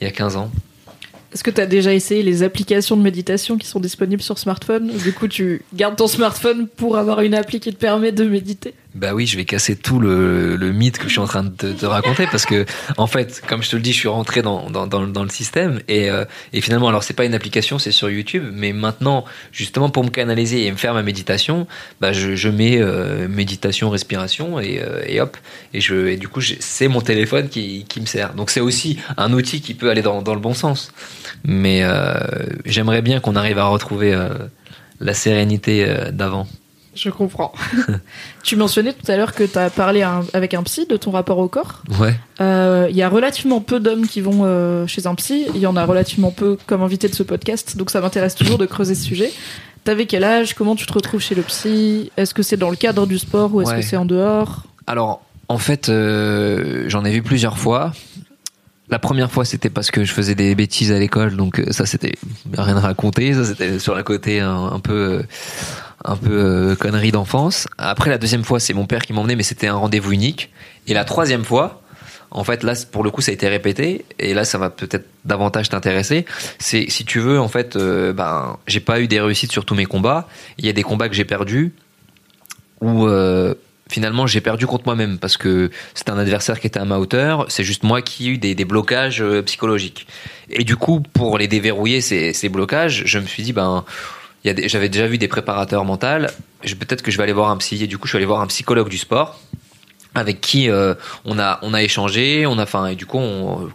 [0.00, 0.50] il y a 15 ans.
[1.32, 4.90] Est-ce que t'as déjà essayé les applications de méditation qui sont disponibles sur smartphone?
[5.04, 8.72] Du coup, tu gardes ton smartphone pour avoir une appli qui te permet de méditer?
[8.94, 11.50] Bah oui, je vais casser tout le, le mythe que je suis en train de
[11.50, 12.64] te, te raconter parce que,
[12.96, 15.28] en fait, comme je te le dis, je suis rentré dans, dans, dans, dans le
[15.28, 16.24] système et, euh,
[16.54, 20.08] et finalement, alors c'est pas une application, c'est sur YouTube, mais maintenant, justement, pour me
[20.08, 21.66] canaliser et me faire ma méditation,
[22.00, 25.36] bah je, je mets euh, méditation, respiration et, euh, et hop,
[25.74, 28.32] et, je, et du coup, c'est mon téléphone qui, qui me sert.
[28.34, 30.92] Donc c'est aussi un outil qui peut aller dans, dans le bon sens.
[31.44, 32.14] Mais euh,
[32.64, 34.30] j'aimerais bien qu'on arrive à retrouver euh,
[34.98, 36.48] la sérénité euh, d'avant.
[37.00, 37.52] Je comprends.
[38.42, 41.10] tu mentionnais tout à l'heure que tu as parlé un- avec un psy de ton
[41.12, 41.82] rapport au corps.
[42.00, 42.14] Ouais.
[42.40, 45.46] Euh, Il y a relativement peu d'hommes qui vont euh, chez un psy.
[45.54, 47.76] Il y en a relativement peu comme invité de ce podcast.
[47.76, 49.32] Donc ça m'intéresse toujours de creuser ce sujet.
[49.84, 50.54] T'avais quel âge?
[50.54, 52.10] Comment tu te retrouves chez le psy?
[52.16, 53.76] Est-ce que c'est dans le cadre du sport ou est-ce Ouais.
[53.76, 54.64] que c'est en dehors?
[54.86, 57.92] Alors, en fait, euh, j'en ai vu plusieurs fois.
[58.90, 61.84] La première fois, c'était parce que je faisais des bêtises à l'école, donc euh, ça,
[61.84, 62.14] c'était
[62.56, 63.34] rien à raconter.
[63.34, 65.22] Ça, c'était sur la côté un, un peu, euh,
[66.04, 67.66] un peu euh, connerie d'enfance.
[67.76, 70.50] Après, la deuxième fois, c'est mon père qui m'emmenait, mais c'était un rendez-vous unique.
[70.86, 71.82] Et la troisième fois,
[72.30, 75.06] en fait, là, pour le coup, ça a été répété, et là, ça va peut-être
[75.24, 76.26] davantage t'intéresser.
[76.58, 79.74] C'est, si tu veux, en fait, euh, ben, j'ai pas eu des réussites sur tous
[79.74, 80.28] mes combats.
[80.58, 81.72] Il y a des combats que j'ai perdus,
[82.80, 83.54] où euh,
[83.88, 87.46] finalement j'ai perdu contre moi-même parce que c'était un adversaire qui était à ma hauteur.
[87.48, 90.06] C'est juste moi qui ai eu des, blocages euh, psychologiques.
[90.50, 93.84] Et du coup, pour les déverrouiller ces, blocages, je me suis dit ben
[94.44, 96.26] j'avais déjà vu des préparateurs mentaux.
[96.62, 97.82] Peut-être que je vais aller voir un psy.
[97.82, 99.38] Et du coup, je suis allé voir un psychologue du sport
[100.14, 103.20] avec qui euh, on a on a échangé, on a enfin et du coup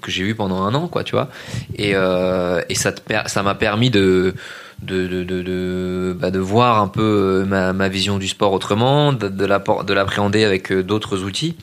[0.02, 1.30] que j'ai vu pendant un an quoi, tu vois.
[1.76, 4.34] Et euh, et ça te ça m'a permis de
[4.82, 9.30] de, de, de, de, bah, voir un peu euh, ma, vision du sport autrement, de,
[9.30, 11.56] de l'appréhender avec d'autres outils.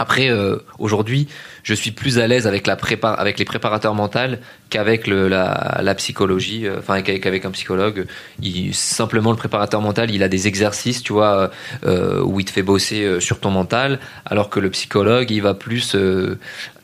[0.00, 1.28] Après, euh, aujourd'hui,
[1.62, 4.38] je suis plus à l'aise avec, la prépa avec les préparateurs mentaux
[4.70, 8.06] qu'avec la, la psychologie, euh, enfin qu'avec avec un psychologue.
[8.40, 11.50] Il, simplement, le préparateur mental, il a des exercices, tu vois,
[11.84, 15.42] euh, où il te fait bosser euh, sur ton mental, alors que le psychologue, il
[15.42, 16.38] va plus euh,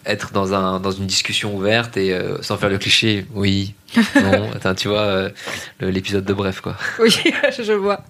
[0.06, 3.74] être dans, un, dans une discussion ouverte et euh, sans faire le cliché, oui,
[4.14, 5.30] non, attends, tu vois, euh,
[5.80, 6.76] l'épisode de Bref, quoi.
[7.00, 7.14] Oui,
[7.58, 8.00] je vois.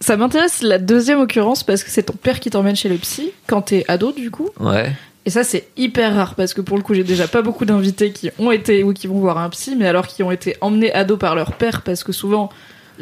[0.00, 3.32] Ça m'intéresse la deuxième occurrence parce que c'est ton père qui t'emmène chez le psy
[3.46, 4.50] quand t'es ado du coup.
[4.58, 4.92] Ouais.
[5.24, 8.10] Et ça c'est hyper rare parce que pour le coup j'ai déjà pas beaucoup d'invités
[8.10, 10.92] qui ont été ou qui vont voir un psy mais alors qui ont été emmenés
[10.92, 12.50] ados par leur père parce que souvent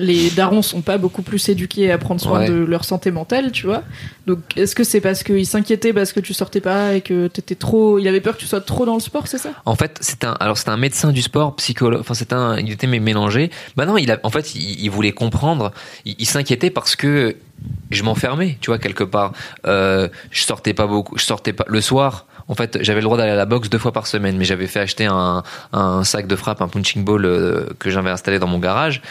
[0.01, 2.49] les darons sont pas beaucoup plus éduqués à prendre soin Ouais.
[2.49, 3.83] de leur santé mentale, tu vois.
[4.27, 7.55] Donc est-ce que c'est parce qu'il s'inquiétait parce que tu sortais pas et que t'étais
[7.55, 7.99] trop...
[7.99, 9.51] Il avait peur que tu sois trop dans le sport, c'est ça?
[9.67, 12.01] En fait, c'est un, alors c'est un médecin du sport, psychologue.
[12.01, 13.51] Enfin, c'est un, il était mé- mélangé.
[13.77, 15.73] Bah non, il a, en fait, il, il voulait comprendre.
[16.05, 17.37] Il, il s'inquiétait parce que
[17.91, 19.33] je m'enfermais, tu vois, quelque part.
[19.67, 21.19] Euh, je sortais pas beaucoup.
[21.19, 22.27] Je sortais pas le soir.
[22.48, 24.66] En fait, j'avais le droit d'aller à la boxe deux fois par semaine, mais j'avais
[24.66, 25.42] fait acheter un,
[26.05, 29.03] sac de frappe, un punching ball euh, que j'avais installé dans mon garage.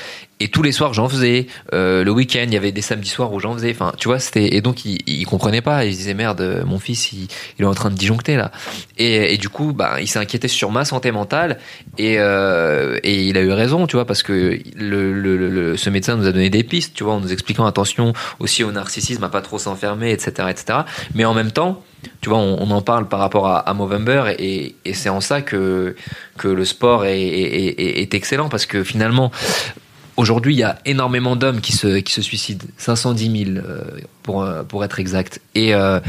[0.41, 1.47] Et tous les soirs, j'en faisais.
[1.73, 3.71] Euh, le week-end, il y avait des samedis soirs où j'en faisais.
[3.71, 5.83] Enfin, tu vois, c'était et donc il, il comprenait pas.
[5.83, 7.27] Il disait merde, mon fils, il,
[7.59, 8.51] est en train de disjoncter là.
[8.97, 11.59] Et, du coup, bah, il s'est inquiété sur ma santé mentale
[11.97, 16.15] et, euh, et il a eu raison, tu vois, parce que le- le- ce médecin
[16.15, 19.29] nous a donné des pistes, tu vois, en nous expliquant attention aussi au narcissisme, à
[19.29, 20.79] pas trop s'enfermer, etc., etc.
[21.15, 21.83] Mais en même temps,
[22.21, 25.95] tu vois, on, en parle par rapport à, Movember et, c'est en ça que
[26.38, 29.31] que le sport est excellent parce que finalement.
[30.19, 33.83] Aujourd'hui, il y a énormément d'hommes qui se, qui se suicident, 510 000 euh,
[34.21, 35.39] pour, euh, pour être exact.
[35.55, 36.01] Et, euh,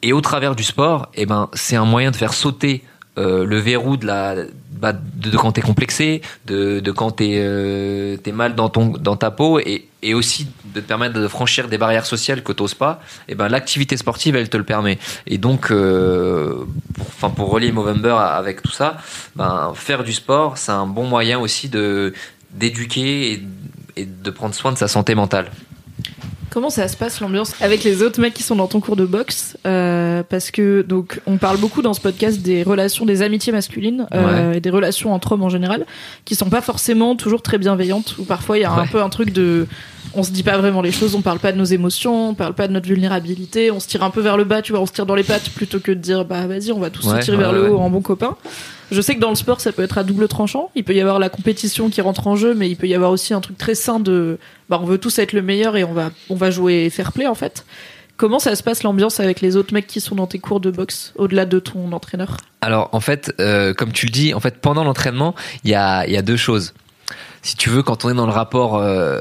[0.00, 2.82] et au travers du sport, eh ben, c'est un moyen de faire sauter
[3.18, 4.36] euh, le verrou de la
[4.70, 8.88] bah, de, de quand t'es complexé, de, de quand t'es euh, t'es mal dans ton
[8.88, 12.52] dans ta peau et, et aussi de te permettre de franchir des barrières sociales que
[12.52, 13.00] t'oses pas.
[13.28, 14.98] Et ben l'activité sportive elle te le permet.
[15.26, 18.96] Et donc, euh, pour, enfin pour relier Movember avec tout ça,
[19.36, 22.14] ben faire du sport c'est un bon moyen aussi de
[22.50, 23.42] d'éduquer
[23.96, 25.50] et de prendre soin de sa santé mentale.
[26.52, 29.06] Comment ça se passe l'ambiance avec les autres mecs qui sont dans ton cours de
[29.06, 33.52] boxe Euh, Parce que donc on parle beaucoup dans ce podcast des relations, des amitiés
[33.52, 35.86] masculines euh, et des relations entre hommes en général,
[36.26, 38.16] qui sont pas forcément toujours très bienveillantes.
[38.18, 39.66] Ou parfois il y a un peu un truc de,
[40.14, 42.52] on se dit pas vraiment les choses, on parle pas de nos émotions, on parle
[42.54, 44.86] pas de notre vulnérabilité, on se tire un peu vers le bas, tu vois, on
[44.86, 47.20] se tire dans les pattes plutôt que de dire bah vas-y on va tous Ouais,
[47.20, 48.36] se tirer vers le haut en bon copain.
[48.92, 50.70] Je sais que dans le sport, ça peut être à double tranchant.
[50.74, 53.10] Il peut y avoir la compétition qui rentre en jeu, mais il peut y avoir
[53.10, 55.92] aussi un truc très sain de, bah, on veut tous être le meilleur et on
[55.92, 57.64] va, on va jouer fair play, en fait.
[58.18, 60.70] Comment ça se passe l'ambiance avec les autres mecs qui sont dans tes cours de
[60.70, 62.36] boxe, au-delà de ton entraîneur?
[62.60, 66.06] Alors en fait, euh, comme tu le dis, en fait pendant l'entraînement, il y a,
[66.06, 66.74] y a deux choses.
[67.40, 69.18] Si tu veux, quand on est dans le rapport, euh,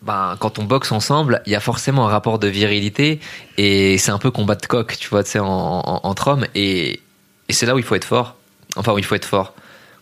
[0.00, 3.20] ben, quand on boxe ensemble, il y a forcément un rapport de virilité
[3.58, 6.46] et c'est un peu combat de coq, tu vois, tu sais, en, en- entre hommes
[6.54, 7.00] et,
[7.48, 8.36] et c'est là où il faut être fort.
[8.76, 9.54] Enfin, où il faut être fort,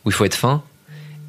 [0.04, 0.62] où il faut être fin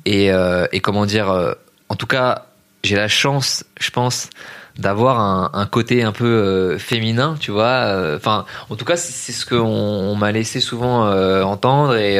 [0.06, 1.30] et, euh, et comment dire.
[1.30, 1.54] euh,
[1.90, 2.48] en tout cas,
[2.84, 4.30] j'ai la chance, je pense,
[4.78, 5.20] d'avoir
[5.56, 8.14] un, côté un peu euh, féminin, tu vois.
[8.16, 11.06] Enfin, en tout cas, c'est ce qu'on on, m'a laissé souvent
[11.44, 12.18] entendre et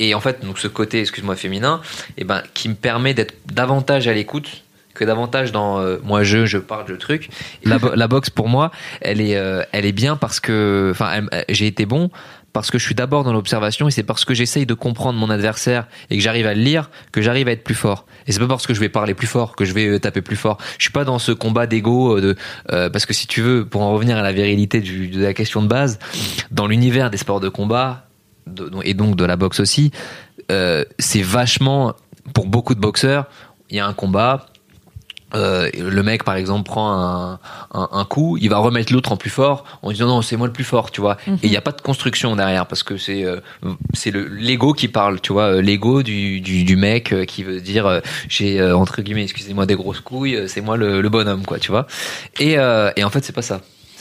[0.00, 1.80] et en fait, donc ce côté, excuse-moi, féminin,
[2.18, 4.62] et ben, qui me permet d'être davantage à l'écoute
[4.92, 7.28] que davantage dans moi je je parle de trucs.
[7.62, 9.40] Et La, bo- la boxe pour moi, elle est
[9.72, 12.10] elle est bien parce que enfin j'ai été bon
[12.54, 15.28] parce que je suis d'abord dans l'observation et c'est parce que j'essaye de comprendre mon
[15.28, 18.06] adversaire et que j'arrive à le lire que j'arrive à être plus fort.
[18.26, 20.22] Et c'est pas parce que je vais parler plus fort que je vais euh, taper
[20.22, 20.58] plus fort.
[20.78, 22.36] Je suis pas dans ce combat d'ego de
[22.70, 25.34] euh, parce que si tu veux, pour en revenir à la virilité du, de la
[25.34, 25.98] question de base,
[26.52, 28.06] dans l'univers des sports de combat
[28.84, 29.90] et donc de la boxe aussi,
[30.52, 31.94] euh, c'est vachement
[32.34, 33.26] pour beaucoup de boxeurs,
[33.68, 34.46] il y a un combat,
[35.34, 37.38] euh, le mec par exemple prend un,
[37.72, 40.46] un, un coup, il va remettre l'autre en plus fort en disant non c'est moi
[40.46, 41.16] le plus fort, tu vois.
[41.26, 41.34] Mhm.
[41.42, 43.40] Et il n'y a pas de construction derrière parce que c'est euh,
[43.92, 47.42] c'est le l'ego qui parle, tu vois, euh, l'ego du, du, du mec euh, qui
[47.42, 51.08] veut dire euh, j'ai euh, entre guillemets excusez-moi des grosses couilles, c'est moi le, le
[51.08, 51.86] bonhomme quoi, tu vois.
[52.38, 53.60] Et euh, et en fait c'est pas ça.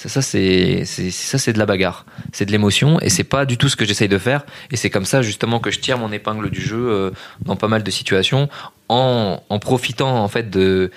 [0.10, 3.70] Ça, c'est ça, c'est de la bagarre, c'est de l'émotion, et c'est pas du tout
[3.70, 4.46] ce que j'essaye de faire.
[4.72, 7.12] Et c'est comme ça justement que je tire mon épingle du jeu euh,
[7.42, 8.50] dans pas mal de situations,
[8.89, 10.92] en en profitant en fait de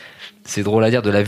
[0.45, 1.23] c'est drôle à dire de la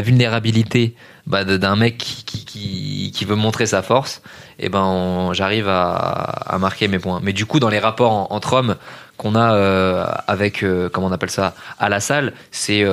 [0.00, 0.94] vulnérabilité
[1.26, 4.22] bah, d'un mec qui, qui, veut montrer sa force.
[4.58, 7.20] Et ben j'arrive à, marquer mes points.
[7.22, 8.76] Mais du coup dans les rapports en- entre hommes
[9.16, 12.84] qu'on a euh, avec euh, comment on appelle ça à la salle, c'est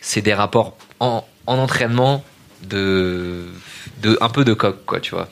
[0.00, 2.24] c'est des rapports en, en entraînement
[2.68, 3.44] de,
[4.02, 5.28] de un peu de coq quoi tu vois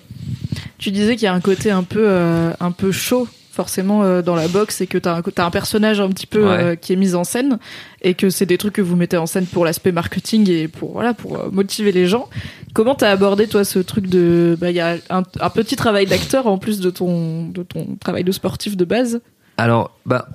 [0.79, 4.21] Tu disais qu'il y a un côté un peu, euh, un peu chaud forcément euh,
[4.21, 6.63] dans la boxe et que t'as un, t'as un personnage un petit peu Ouais.
[6.63, 7.59] euh, qui est mis en scène
[8.03, 10.93] et que c'est des trucs que vous mettez en scène pour l'aspect marketing et pour
[10.93, 12.29] voilà pour euh, motiver les gens.
[12.75, 16.05] Comment t'as abordé toi ce truc de bah il y a un, un petit travail
[16.05, 19.23] d'acteur en plus de ton de ton travail de sportif de base?
[19.57, 20.29] Alors, bah,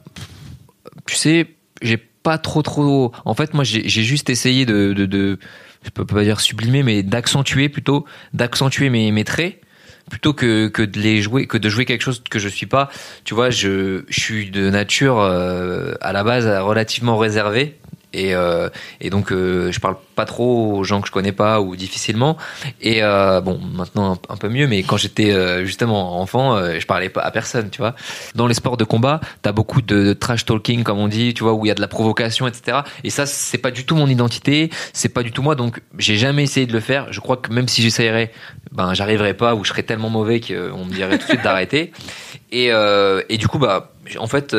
[1.06, 1.46] tu sais,
[1.84, 3.12] j'ai pas trop trop.
[3.26, 5.38] En fait, moi, j'ai j'ai juste essayé de, de, de,
[5.84, 9.60] je peux pas dire sublimer, mais d'accentuer plutôt, d'accentuer mes, traits
[10.10, 12.90] plutôt que, que de les jouer, que de jouer quelque chose que je suis pas.
[13.24, 17.78] Tu vois, je, je suis de nature euh, à la base relativement réservé.
[18.14, 18.70] Et, euh,
[19.00, 22.38] et donc euh, je parle pas trop aux gens que je connais pas ou difficilement
[22.82, 26.86] et euh, bon maintenant un, peu mieux mais quand j'étais euh, justement enfant euh, je
[26.86, 27.96] parlais pas à personne tu vois
[28.36, 31.44] dans les sports de combat, t'as beaucoup de, de trash talking, comme on dit, tu
[31.44, 32.80] vois, où il y a de la provocation, etc.
[33.04, 36.18] Et ça, c'est pas du tout mon identité, c'est pas du tout moi, donc j'ai
[36.18, 37.12] jamais essayé de le faire.
[37.12, 38.32] Je crois que même si j'essayerais,
[38.72, 41.92] ben j'arriverais pas, ou je serais tellement mauvais qu'on me dirait tout de suite d'arrêter.
[42.52, 44.56] Et, euh, et du coup, bah, en fait.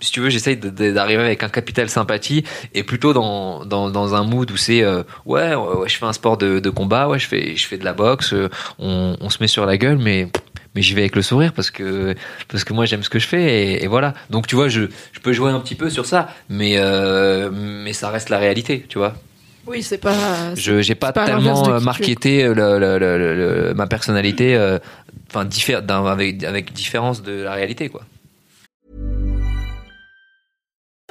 [0.00, 4.24] Si tu veux, j'essaye d'arriver avec un capital sympathie et plutôt dans, dans, dans un
[4.24, 7.26] mood où c'est euh, ouais, ouais, je fais un sport de, de combat, ouais, je
[7.26, 10.28] fais, je fais de la boxe, euh, on, on se met sur la gueule, mais
[10.74, 12.14] mais j'y vais avec le sourire parce que
[12.48, 14.12] parce que moi j'aime ce que je fais et, et voilà.
[14.28, 14.82] Donc tu vois je,
[15.12, 18.84] je peux jouer un petit peu sur ça mais euh, mais ça reste la réalité
[18.86, 19.14] tu vois.
[19.66, 20.14] Oui, c'est pas.
[20.54, 23.34] je j'ai pas, tellement marketé le, le- le- le-
[23.68, 24.78] le- ma personnalité euh,
[25.46, 28.02] diffère avec avec différence de la réalité quoi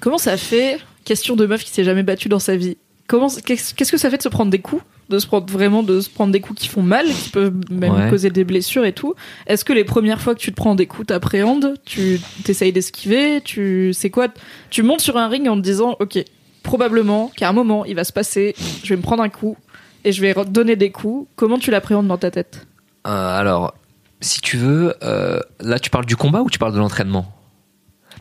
[0.00, 2.76] Comment ça fait Question de meuf qui s'est jamais battue dans sa vie.
[3.06, 6.02] Comment qu'est-ce que ça fait de se prendre des coups de se prendre vraiment de
[6.02, 8.10] se prendre des coups qui font mal, qui peuvent même Ouais.
[8.10, 9.14] causer des blessures et tout.
[9.46, 13.40] Est-ce que les premières fois que tu te prends des coups, t'appréhendes, tu t'essayes d'esquiver,
[13.42, 14.28] tu c'est quoi
[14.68, 16.18] Tu montes sur un ring en te disant, ok,
[16.62, 19.56] probablement qu'à un moment il va se passer, je vais me prendre un coup
[20.04, 21.26] et je vais donner des coups.
[21.36, 22.66] Comment tu l'appréhendes dans ta tête?
[23.06, 23.72] Euh, alors
[24.20, 27.32] si tu veux euh, là tu parles du combat ou tu parles de l'entraînement?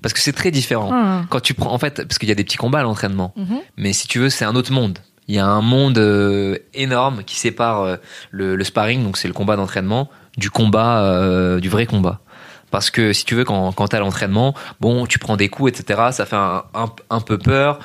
[0.02, 0.90] Parce que c'est très différent.
[0.92, 1.24] Ah.
[1.30, 3.34] quand tu prends en fait parce qu'il y a des petits combats à l'entraînement.
[3.36, 3.60] Mhm.
[3.78, 5.00] mais si tu veux c'est un autre monde.
[5.30, 7.96] Il y a un monde euh, énorme qui sépare euh,
[8.32, 12.22] le, le sparring donc c'est le combat d'entraînement du combat euh, du vrai combat.
[12.72, 16.10] Parce que si tu veux quand, quand t'as l'entraînement bon tu prends des coups etc
[16.12, 17.80] ça fait un, un, un peu peur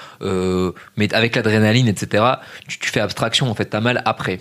[0.97, 2.25] mais avec l'adrénaline etc
[2.69, 4.41] tu, tu fais abstraction en fait t'as mal après.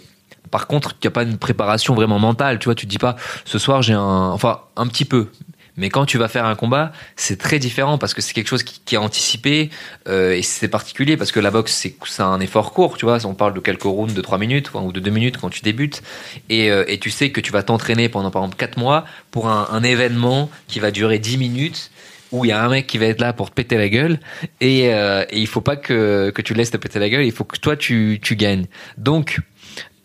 [0.49, 2.97] Par contre il n'y a pas une préparation vraiment mentale tu vois tu te dis
[2.97, 5.29] pas ce soir j'ai un enfin un petit peu
[5.77, 8.63] mais quand tu vas faire un combat, c'est très différent parce que c'est quelque chose
[8.63, 9.69] qui, est anticipé
[10.07, 13.25] euh, et c'est particulier parce que la boxe c'est un effort court, tu vois.
[13.25, 16.01] On parle de quelques rounds de 3 minutes ou de 2 minutes quand tu débutes
[16.49, 19.47] et, euh, et tu sais que tu vas t'entraîner pendant par exemple 4 mois pour
[19.47, 21.91] un, un événement qui va durer 10 minutes
[22.31, 24.19] où il y a un mec qui va être là pour te péter la gueule
[24.59, 27.31] et, euh, et il faut pas que, que tu laisses te péter la gueule, il
[27.31, 28.65] faut que toi tu, tu gagnes.
[28.97, 29.39] Donc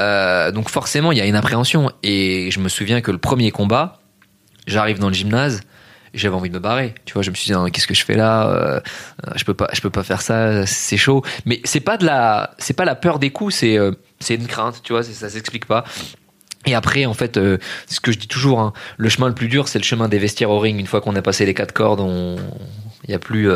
[0.00, 3.50] euh, donc forcément il y a une appréhension et je me souviens que le premier
[3.50, 4.00] combat
[4.66, 5.62] j'arrive dans le gymnase,
[6.14, 6.94] j'avais envie de me barrer.
[7.04, 8.80] Tu vois, je me suis dit qu'est-ce que je fais là Euh,
[9.36, 10.64] Je peux pas, je peux pas faire ça.
[10.66, 11.22] C'est chaud.
[11.44, 13.54] Mais c'est pas de la, c'est pas la peur des coups.
[13.54, 14.80] C'est, euh, c'est une crainte.
[14.82, 15.84] Tu vois, ça s'explique pas.
[16.64, 19.48] Et après, en fait, euh, ce que je dis toujours, hein, le chemin le plus
[19.48, 20.80] dur, c'est le chemin des vestiaires au ring.
[20.80, 22.36] Une fois qu'on a passé les quatre cordes, on,
[23.04, 23.48] il y a plus,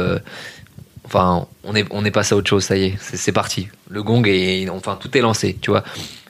[1.04, 2.64] enfin, on est, on est passé à autre chose.
[2.64, 3.68] Ça y est, c'est c'est parti.
[3.88, 5.56] Le gong est, enfin, tout est lancé.
[5.60, 5.82] Tu vois.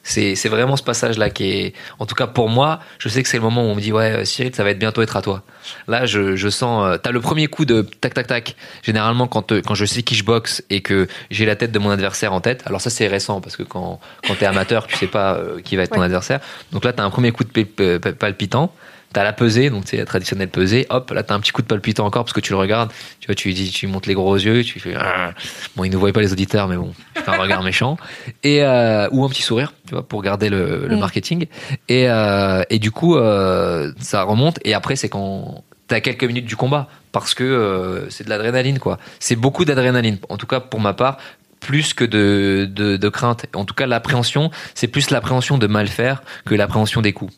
[0.02, 3.28] C'est, c'est vraiment ce passage-là qui est, en tout cas pour moi, je sais que
[3.28, 5.16] c'est le moment où on me dit ouais, euh, Cyril, ça va être bientôt être
[5.16, 5.42] à toi.
[5.88, 8.56] Là, je, je sens, euh, t'as le premier coup de tac tac tac.
[8.82, 11.78] Généralement, quand euh, quand je sais qui je boxe et que j'ai la tête de
[11.78, 14.96] mon adversaire en tête, alors ça c'est récent parce que quand quand t'es amateur, tu
[14.96, 16.06] sais pas qui va être ton Ouais.
[16.06, 16.40] adversaire.
[16.72, 18.72] Donc là, t'as un premier coup de pal- pal- pal- palpitant.
[19.12, 20.86] T'as la pesée, donc c'est la traditionnelle pesée.
[20.88, 22.92] Hop, là t'as un petit coup de palpitant encore parce que tu le regardes.
[23.18, 24.94] Tu vois, tu tu lui montes les gros yeux, tu fais.
[24.96, 25.32] Ah.
[25.74, 27.96] Bon, ils ne voient pas les auditeurs, mais bon, tu fais un regard méchant
[28.44, 31.00] et euh, ou un petit sourire, tu vois, pour garder le, le Mm.
[31.00, 31.46] marketing.
[31.88, 34.58] Et euh, et du coup, euh, ça remonte.
[34.64, 38.98] Et après, c'est quand t'as quelques minutes du combat parce que c'est de l'adrénaline, quoi.
[39.18, 40.18] C'est beaucoup d'adrénaline.
[40.28, 41.16] En tout cas, pour ma part,
[41.58, 43.46] plus que de, de, de crainte.
[43.54, 47.34] En tout cas, l'appréhension, c'est plus l'appréhension de mal faire que l'appréhension des coups.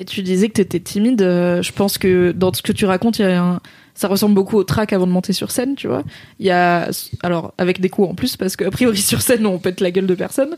[0.00, 1.20] Et tu disais que tu étais timide.
[1.20, 3.20] euh, je pense que dans ce que tu racontes,
[3.94, 6.04] ça ressemble beaucoup au track avant de monter sur scène, tu vois.
[6.38, 6.88] Il y a,
[7.22, 10.06] alors, avec des coups en plus, parce qu'a priori sur scène, on pète la gueule
[10.06, 10.56] de personne.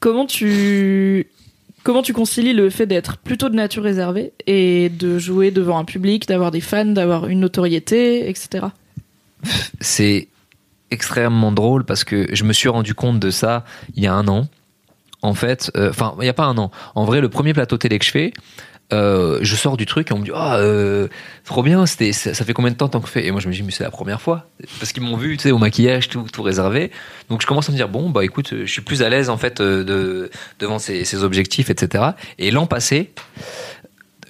[0.00, 1.26] Comment tu,
[1.82, 5.84] comment tu concilies le fait d'être plutôt de nature réservée et de jouer devant un
[5.84, 8.68] public, d'avoir des fans, d'avoir une notoriété, etc.
[9.80, 10.28] c'est
[10.90, 14.26] extrêmement drôle parce que je me suis rendu compte de ça il y a un
[14.28, 14.48] an.
[15.20, 16.70] En fait, euh, enfin, il y a pas un an.
[16.94, 18.32] En vrai, le premier plateau télé que je fais,
[18.90, 21.08] euh, je sors du truc et on me dit euh,
[21.44, 23.26] trop bien c'était ça, fait combien de temps tant que fait?
[23.26, 24.46] Et moi je me dis mais c'est la première fois
[24.78, 26.90] parce qu'ils m'ont vu tu sais au maquillage tout tout réservé
[27.28, 29.36] donc je commence à me dire bon bah écoute je suis plus à l'aise en
[29.36, 33.10] fait euh, de devant ces, objectifs etc et l'an passé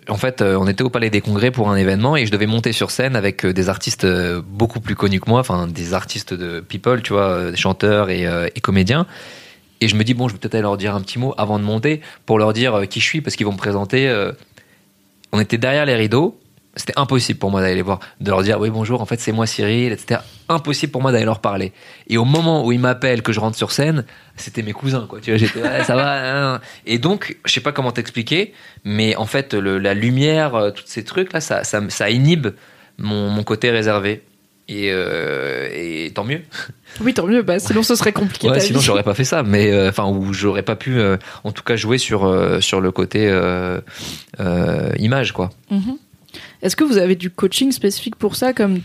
[0.09, 2.73] en fait, on était au Palais des Congrès pour un événement et je devais monter
[2.73, 4.07] sur scène avec des artistes
[4.41, 8.27] beaucoup plus connus que moi, enfin des artistes de people, tu vois, chanteurs et,
[8.63, 9.07] comédiens.
[9.83, 11.59] Et je me dis bon, je vais peut-être aller leur dire un petit mot avant
[11.59, 14.09] de monter pour leur dire qui je suis parce qu'ils vont me présenter.
[15.33, 16.39] On était derrière les rideaux.
[16.77, 19.33] C'était impossible pour moi d'aller les voir, de leur dire oui bonjour, en fait c'est
[19.33, 20.21] moi Cyril, etc.
[20.49, 21.73] Impossible pour moi d'aller leur parler.
[22.09, 24.05] Et au moment où ils m'appellent, que je rentre sur scène,
[24.37, 25.19] c'était mes cousins quoi.
[25.21, 26.55] Tu vois, j'étais ça va.
[26.55, 26.61] hein.
[26.87, 28.53] Et donc je sais pas comment t'expliquer,
[28.85, 32.49] mais en fait la lumière, euh, tous ces trucs là, ça, ça, inhibe
[32.99, 34.23] mon côté réservé.
[34.69, 36.41] Et, euh, et tant mieux.
[37.01, 37.43] Oui, tant mieux.
[37.43, 38.49] Bah, sinon, ce serait compliqué.
[38.49, 41.53] Ouais, sinon j'aurais pas fait ça, mais euh, enfin ou j'aurais pas pu, euh, en
[41.53, 43.79] tout cas jouer sur euh, sur le côté euh,
[44.41, 45.51] euh, image quoi.
[45.71, 45.99] Mhm.
[46.63, 48.81] Est-ce que vous avez du coaching spécifique pour ça Comme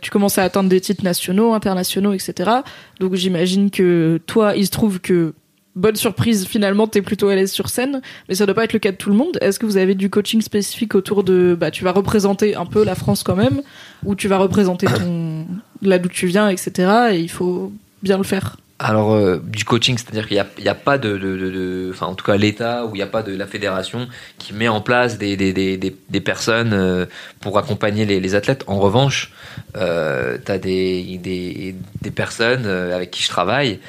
[0.00, 2.50] tu commences à atteindre des titres nationaux, internationaux, etc.
[2.98, 5.34] Donc j'imagine que toi, il se trouve que,
[5.76, 8.78] bonne surprise, finalement, t'es plutôt à l'aise sur scène, mais ça doit pas être le
[8.78, 9.38] cas de tout le monde.
[9.40, 12.84] Est-ce que vous avez du coaching spécifique autour de, bah, tu vas représenter un peu
[12.84, 13.60] la France quand même,
[14.04, 15.46] ou tu vas représenter ton,
[15.82, 17.12] là d'où tu viens, etc.
[17.12, 17.72] Et il faut
[18.02, 18.56] bien le faire.
[18.82, 22.38] Alors euh, du coaching, c'est-à-dire qu'il n'y a, a pas de, enfin en tout cas
[22.38, 25.52] l'État ou il n'y a pas de la fédération qui met en place des, des,
[25.52, 27.04] des, des, personnes euh,
[27.40, 28.64] pour accompagner les, athlètes.
[28.68, 29.32] En revanche,
[29.76, 31.74] euh, tu as des
[32.14, 33.80] personnes euh, avec qui je travaille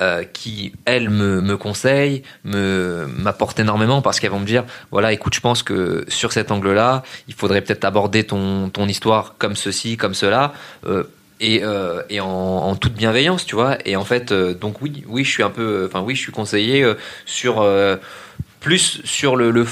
[0.00, 5.12] euh, qui, elles, me, me conseillent, me, m'apportent énormément parce qu'elles vont me dire, voilà,
[5.12, 9.56] écoute, je pense que sur cet angle-là, il faudrait peut-être aborder ton, ton histoire comme
[9.56, 10.52] ceci, comme cela.
[10.86, 11.04] Euh,
[11.40, 13.78] et, euh, et en, toute bienveillance, tu vois.
[13.86, 16.86] Et en fait, donc oui, oui, je suis un peu, enfin oui, je suis conseillé
[17.24, 17.66] sur
[18.60, 19.66] plus sur le, le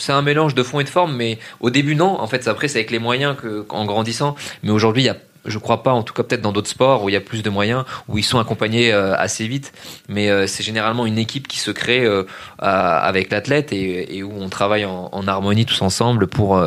[0.00, 2.20] c'est un mélange de fond et de forme, mais au début non.
[2.20, 4.34] En fait, après c'est avec les moyens que en grandissant.
[4.62, 7.04] Mais aujourd'hui, il y a je crois pas, en tout cas peut-être dans d'autres sports
[7.04, 9.72] où il y a plus de moyens, où ils sont accompagnés euh, assez vite,
[10.08, 12.24] mais euh, c'est généralement une équipe qui se crée euh,
[12.58, 16.62] avec l'athlète et, où on travaille en, harmonie tous ensemble pour,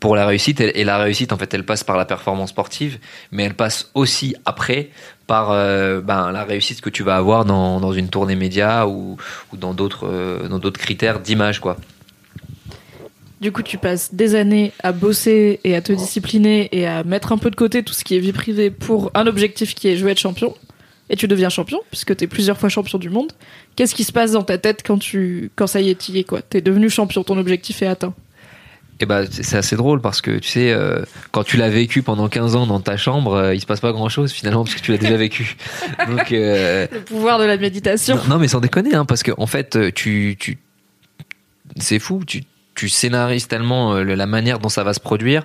[0.00, 0.60] pour la réussite.
[0.60, 2.98] Et, la réussite, en fait, elle passe par la performance sportive,
[3.32, 4.90] mais elle passe aussi après
[5.26, 9.18] par ben, la réussite que tu vas avoir dans, dans une tournée média ou,
[9.52, 11.76] ou dans d'autres dans d'autres critères d'image, quoi.
[13.40, 17.30] Du coup, tu passes des années à bosser et à te discipliner et à mettre
[17.32, 19.96] un peu de côté tout ce qui est vie privée pour un objectif qui est
[19.96, 20.54] je veux être champion.
[21.10, 23.32] Et tu deviens champion, puisque tu es plusieurs fois champion du monde.
[23.76, 26.18] Qu'est-ce qui se passe dans ta tête quand, tu, quand ça y est, tu y
[26.18, 26.42] es quoi?
[26.42, 28.12] T'es devenu champion, ton objectif est atteint.
[29.00, 32.28] Et bah, c'est assez drôle parce que tu sais, euh, quand tu l'as vécu pendant
[32.28, 34.80] 15 ans dans ta chambre, euh, il se passe pas grand chose finalement parce que
[34.80, 35.56] tu l'as déjà vécu.
[36.08, 38.16] Donc, euh, Le pouvoir de la méditation.
[38.16, 40.58] non, non, mais sans déconner, hein, parce que en fait, euh, tu, tu,
[41.76, 42.42] c'est fou, tu,
[42.78, 45.44] tu scénarises tellement euh, la manière dont ça va se produire.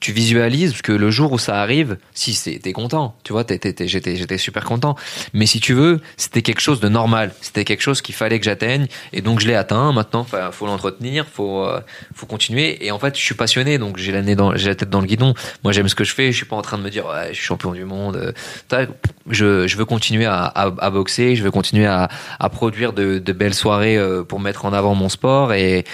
[0.00, 4.64] Tu visualises que le jour où ça arrive, si t'es content, tu vois, j'étais super
[4.64, 4.96] content.
[5.34, 8.46] Mais si tu veux, c'était quelque chose de normal, c'était quelque chose qu'il fallait que
[8.46, 9.92] j'atteigne, et donc je l'ai atteint.
[9.92, 11.80] Maintenant, fa- faut l'entretenir, faut euh,
[12.14, 12.84] faut continuer.
[12.84, 15.34] Et en fait, je suis passionné, donc j'ai la, tête dans le guidon.
[15.64, 16.32] Moi, j'aime ce que je fais.
[16.32, 18.16] Je suis pas en train de me dire, ouais, je suis champion du monde.
[18.16, 18.86] euh.
[19.28, 22.08] Je, veux continuer à, boxer, je veux continuer à,
[22.50, 25.52] produire de, belles soirées euh, pour mettre en avant mon sport.
[25.52, 25.84] Et,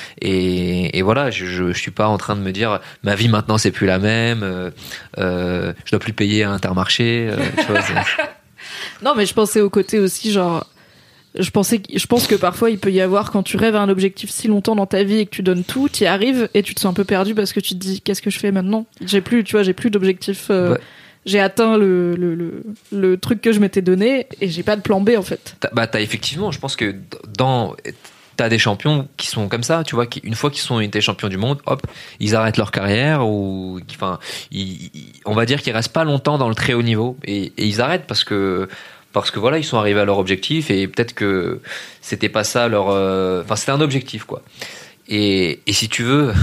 [1.02, 3.70] voilà, je, je, je suis pas en train de me dire, ma vie maintenant c'est
[3.70, 4.42] plus la même.
[4.42, 4.70] euh,
[5.18, 7.28] euh, je dois plus payer à Intermarché.
[7.30, 7.94] euh, tu vois, c'est-
[9.04, 10.66] Non, mais je pensais au côté aussi, genre.
[11.38, 13.80] Je pensais, que- je pense que parfois il peut y avoir quand tu rêves à
[13.82, 16.48] un objectif si longtemps dans ta vie et que tu donnes tout, tu y arrives
[16.54, 18.38] et tu te sens un peu perdu parce que tu te dis qu'est-ce que je
[18.38, 18.86] fais maintenant?
[19.04, 20.46] J'ai plus, tu vois, j'ai plus d'objectif.
[20.50, 20.78] euh, Ouais.
[21.26, 24.80] J'ai atteint le, le, le, le truc que je m'étais donné et j'ai pas de
[24.80, 25.56] plan B en fait.
[25.60, 26.94] T'as- bah t'as effectivement, je pense que
[27.36, 27.74] dans
[28.36, 31.00] t'as des champions qui sont comme ça, tu vois, qui une fois qu'ils sont été
[31.00, 31.86] champions du monde, hop,
[32.20, 34.18] ils arrêtent leur carrière ou enfin,
[35.24, 38.06] on va dire qu'ils restent pas longtemps dans le très haut niveau et, ils arrêtent
[38.06, 38.68] parce que
[39.12, 41.60] parce que voilà, ils sont arrivés à leur objectif et peut-être que
[42.02, 44.42] c'était pas ça leur, euh, enfin c'était un objectif quoi.
[45.08, 46.34] Et, si tu veux, euh,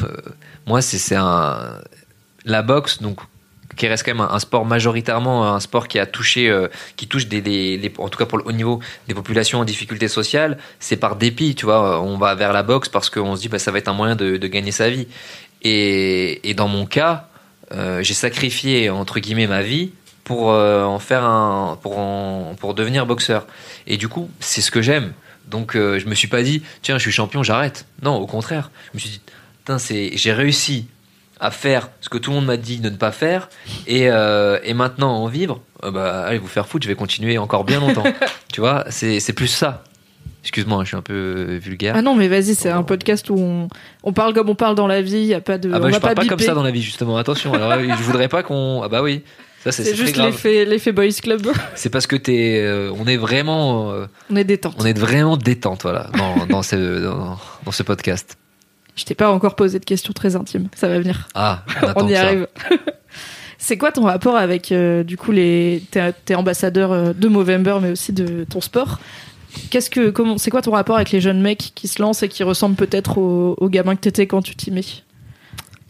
[0.65, 1.79] moi c'est c'est un
[2.45, 3.19] la boxe donc
[3.75, 7.27] qui reste quand même un, sport majoritairement un sport qui a touché euh, qui touche
[7.27, 11.15] des, en tout cas pour le haut niveau des populations en difficulté sociale c'est par
[11.15, 13.77] dépit tu vois on va vers la boxe parce qu'on se dit bah, ça va
[13.77, 15.07] être un moyen de, gagner sa vie.
[15.61, 17.27] Et, et dans mon cas
[17.71, 19.91] euh, j'ai sacrifié entre guillemets ma vie
[20.23, 23.47] pour euh, en faire un pour en- pour devenir boxeur.
[23.87, 25.13] Et du coup c'est ce que j'aime.
[25.47, 27.85] Donc je me suis pas dit tiens je suis champion j'arrête.
[28.01, 28.71] Non au contraire.
[28.91, 29.21] Je me suis dit
[30.15, 30.87] j'ai réussi
[31.43, 33.49] à faire ce que tout le monde m'a dit de ne pas faire
[33.85, 37.37] et, euh, et maintenant en vivre euh, bah allez vous faire foutre je vais continuer
[37.37, 38.05] encore bien longtemps
[38.53, 39.83] tu vois c'est c'est plus ça
[40.41, 43.35] excuse-moi je suis un peu euh, vulgaire Ah non, mais vas-y, c'est un podcast où
[43.37, 43.67] on,
[44.03, 45.69] on parle comme on parle dans la vie, y a pas de.
[45.71, 47.73] ah on bah va je parle pas, comme ça dans la vie justement attention alors
[47.79, 49.23] je voudrais pas qu'on ah bah oui
[49.63, 51.47] ça c'est juste l'effet, l'effet boys club.
[51.75, 54.75] c'est parce que t'es euh, on est vraiment euh, on est détente.
[54.79, 58.37] on est vraiment détente voilà dans, dans ce dans, dans ce podcast
[58.95, 60.67] Je t'ai pas encore posé de questions très intimes.
[60.75, 61.27] Ça va venir.
[61.35, 61.63] ah
[61.95, 62.47] on, y arrive.
[63.57, 67.91] C'est quoi ton rapport avec euh, du coup les t'es, ambassadeur euh, de Movember mais
[67.91, 68.99] aussi de ton sport?
[69.69, 72.27] Qu'est-ce que comment c'est quoi ton rapport avec les jeunes mecs qui se lancent et
[72.27, 74.81] qui ressemblent peut-être au, au gamin que t'étais quand tu t'y mets?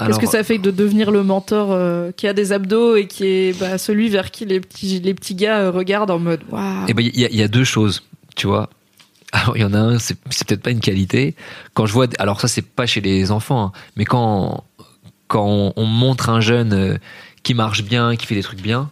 [0.06, 3.26] Qu'est-ce que ça fait de devenir le mentor euh, qui a des abdos et qui
[3.26, 6.86] est bah, celui vers qui les petits les petits gars euh, regardent en mode waouh?
[6.88, 8.04] Eh ben, il y, a- il y a deux choses,
[8.36, 8.70] tu vois.
[9.34, 11.36] Alors, il y en a un, c'est peut-être pas une qualité.
[11.74, 14.64] Quand je vois, alors ça, c'est pas chez les enfants, hein, mais quand,
[15.28, 16.98] quand on, on montre un jeune euh,
[17.42, 18.92] qui marche bien, qui fait des trucs bien,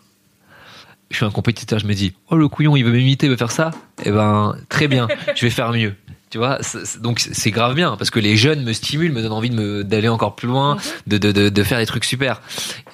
[1.12, 3.38] je suis un compétiteur, je me dis, oh le couillon, il veut m'imiter, il veut
[3.38, 3.70] faire ça?
[4.04, 5.94] Eh ben, très bien, je vais faire mieux.
[6.32, 6.60] Tu vois,
[7.02, 9.84] donc c'est grave bien parce que les jeunes me stimulent, me donnent envie de me
[9.84, 12.42] d'aller encore plus loin, de, de, de, de faire des trucs super.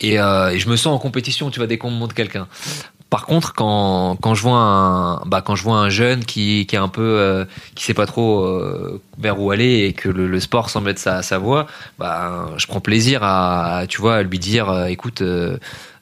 [0.02, 2.48] Et, euh, et je me sens en compétition, tu vois, dès qu'on me montre quelqu'un.
[3.10, 6.76] Par contre, quand, quand je vois un bah quand je vois un jeune qui, qui
[6.76, 10.40] est un peu euh, qui sait pas trop euh, vers où aller et que le,
[10.42, 11.68] sport semble être sa, sa voie,
[12.00, 15.60] bah je prends plaisir à, tu vois à lui dire euh, écoute il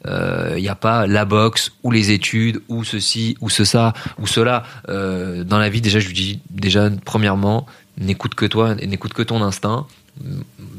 [0.08, 4.26] euh, n'y a pas la boxe ou les études ou ceci ou ce ça ou
[4.26, 4.64] cela.
[4.88, 7.68] Dans la vie déjà je lui dis déjà premièrement
[8.00, 9.86] n'écoute que toi n'écoute que ton instinct.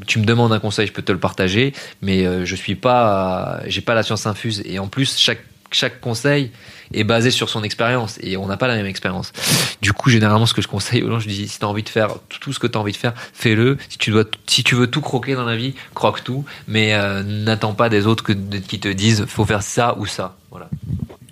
[0.07, 3.81] Tu me demandes un conseil je peux te le partager mais je suis pas j'ai
[3.81, 4.61] pas la science infuse.
[4.65, 5.41] Et en plus chaque
[5.71, 6.51] chaque conseil
[6.93, 9.33] est basé sur son expérience et on n'a pas la même expérience.
[9.81, 11.83] Du coup, généralement, ce que je conseille aux gens, je dis si tu as envie
[11.83, 13.77] de faire tout ce que tu as envie de faire, fais-le.
[13.89, 17.23] Si tu dois, si tu veux tout croquer dans la vie, croque tout, mais euh,
[17.23, 20.35] n'attends pas des autres que, qui te disent faut faire ça ou ça.
[20.49, 20.69] Voilà.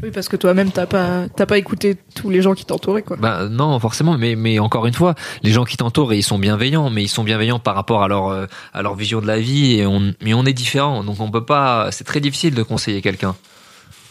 [0.04, 3.16] Oui parce que toi-même t'as pas t'as pas écouté tous les gens qui t'entouraient quoi.
[3.16, 6.90] Bah non, forcément, mais mais encore une fois, les gens qui t'entourent, ils sont bienveillants,
[6.90, 9.80] mais ils sont bienveillants par rapport à leur euh, à leur vision de la vie
[9.80, 11.90] et on mais on est différents, donc on peut pas.
[11.92, 13.36] C'est très difficile de conseiller quelqu'un.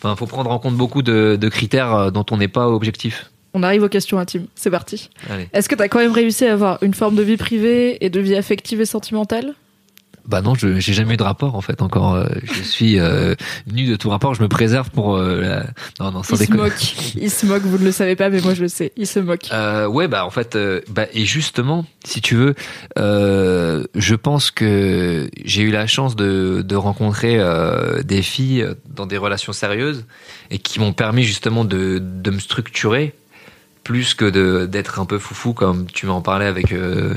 [0.05, 3.31] Enfin, faut prendre en compte beaucoup de, de critères euh, dont on n'est pas objectif.
[3.55, 4.47] On arrive aux questions intimes.
[4.55, 5.09] C'est parti.
[5.55, 8.21] Est-ce que t'as quand même réussi à avoir une forme de vie privée et de
[8.21, 9.55] vie affective et sentimentale?
[10.27, 12.15] Bah non, je j'ai jamais eu de rapport en fait encore.
[12.15, 13.35] euh, je suis euh,
[13.71, 14.35] nu de tout rapport.
[14.35, 15.17] Je me préserve pour.
[15.17, 15.67] euh, la...
[16.01, 16.95] Non non, sans Il se moque.
[17.17, 18.93] Il se moque, vous ne le savez pas, mais moi je le sais.
[18.97, 19.49] Il se moque.
[19.53, 22.55] Euh, ouais, bah en fait, euh, bah, et justement, si tu veux,
[22.99, 29.07] euh, je pense que j'ai eu la chance de, de rencontrer euh, des filles dans
[29.07, 30.05] des relations sérieuses
[30.51, 33.15] et qui m'ont permis justement de, de me structurer
[33.85, 37.15] plus que de d'être un peu foufou comme tu m'en parlais avec euh,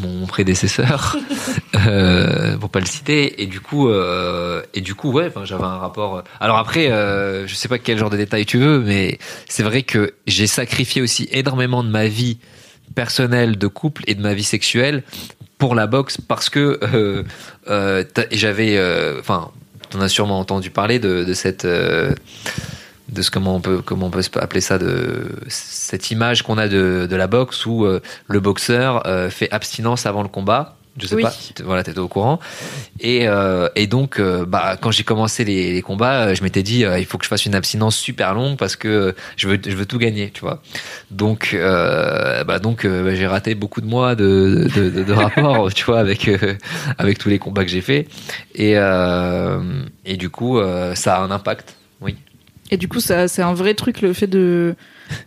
[0.00, 1.16] mon prédécesseur
[1.86, 3.42] euh, pour pas le citer.
[3.42, 7.46] Et du coup euh, et du coup ouais enfin j'avais un rapport alors après euh,
[7.46, 11.02] je sais pas quel genre de détails tu veux mais c'est vrai que j'ai sacrifié
[11.02, 12.38] aussi énormément de ma vie
[12.94, 15.02] personnelle de couple et de ma vie sexuelle
[15.58, 17.22] pour la boxe parce que euh,
[17.68, 19.50] euh, j'avais euh, enfin
[19.90, 22.14] t'en as sûrement entendu parler de, de cette euh,
[23.12, 26.66] de ce comment on peut comment on peut appeler ça de cette image qu'on a
[26.68, 30.76] de, de la boxe où euh, le boxeur euh, fait abstinence avant le combat.
[31.00, 31.22] Je sais Oui.
[31.22, 31.32] pas
[31.64, 32.38] voilà t'étais au courant.
[33.00, 37.06] Et euh, et donc bah quand j'ai commencé les, les combats je m'étais dit il
[37.06, 39.96] faut que je fasse une abstinence super longue parce que je veux je veux tout
[39.98, 40.60] gagner tu vois.
[41.10, 45.84] Donc bah donc bah, j'ai raté beaucoup de mois de de, de, de rapports tu
[45.84, 46.30] vois avec
[46.98, 48.06] avec tous les combats que j'ai fait
[48.54, 48.72] et
[50.04, 50.60] et du coup
[50.94, 51.74] ça a un impact
[52.72, 54.74] Et du coup, ça, c'est un vrai truc, le fait de.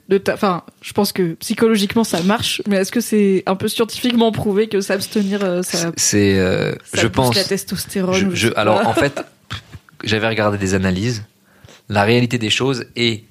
[0.10, 3.68] de ta- Enfin, je pense que psychologiquement, ça marche, mais est-ce que c'est un peu
[3.68, 8.88] scientifiquement prouvé que s'abstenir, euh, ça, c'est euh, ça je pense la testostérone Je- alors
[8.88, 9.24] en fait,
[10.04, 11.24] j'avais regardé des analyses.
[11.88, 13.24] La réalité des choses est,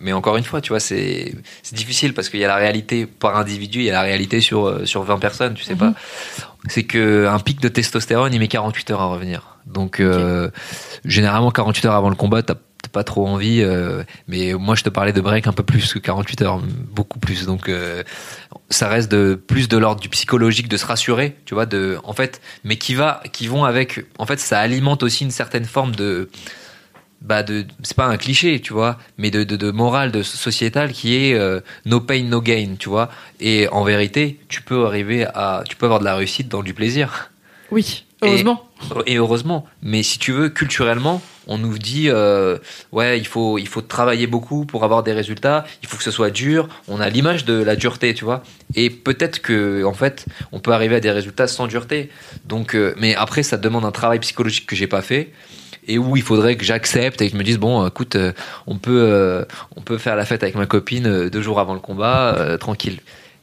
[0.00, 3.04] mais encore une fois, tu vois, c'est c'est difficile parce qu'il y a la réalité
[3.06, 5.78] par individu, il y a la réalité sur euh, sur 20 personnes, tu sais Mhm.
[5.78, 5.94] pas.
[6.68, 9.56] C'est que un pic de testostérone, il met 48 heures à revenir.
[9.66, 10.50] Donc euh,
[11.04, 12.54] généralement 48 heures avant le combat, t'as
[12.92, 13.62] pas trop envie.
[13.62, 16.60] euh, mais moi, je te parlais de break un peu plus que 48 heures,
[16.92, 17.46] beaucoup plus.
[17.46, 18.02] Donc euh,
[18.70, 22.12] ça reste de plus de l'ordre du psychologique de se rassurer, tu vois, de en
[22.12, 25.94] fait, mais qui va, qui vont avec, en fait, ça alimente aussi une certaine forme
[25.94, 26.30] de,
[27.20, 30.92] bah de, c'est pas un cliché, tu vois, mais de de, de morale, de sociétale
[30.92, 33.10] qui est euh, no pain no gain, tu vois.
[33.40, 36.72] Et en vérité, tu peux arriver à, tu peux avoir de la réussite dans du
[36.72, 37.30] plaisir.
[37.70, 38.68] Oui, heureusement.
[39.06, 39.66] Et heureusement.
[39.82, 42.58] Mais si tu veux, culturellement, on nous dit, euh,
[42.92, 45.64] ouais, il faut, il faut travailler beaucoup pour avoir des résultats.
[45.82, 46.68] Il faut que ce soit dur.
[46.88, 48.42] On a l'image de la dureté, tu vois.
[48.74, 52.10] Et peut-être que, en fait, on peut arriver à des résultats sans dureté.
[52.44, 55.32] Donc, euh, mais après, ça demande un travail psychologique que j'ai pas fait.
[55.88, 58.32] Et où il faudrait que j'accepte et que je me dise bon, écoute, euh,
[58.66, 59.44] on peut, euh,
[59.76, 62.98] on peut faire la fête avec ma copine deux jours avant le combat, euh, tranquille.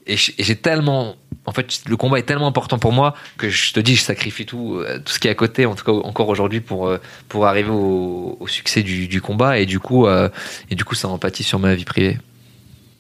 [0.06, 3.74] Et et j'ai tellement, en fait, le combat est tellement important pour moi que je
[3.74, 5.92] te dis, je sacrifie tout, euh, tout ce qui est à côté, en tout cas
[5.92, 6.98] encore aujourd'hui pour euh,
[7.30, 9.60] pour arriver au, au succès du, du combat.
[9.60, 10.30] Et du coup, euh,
[10.70, 12.18] et du coup, ça empathie sur ma vie privée.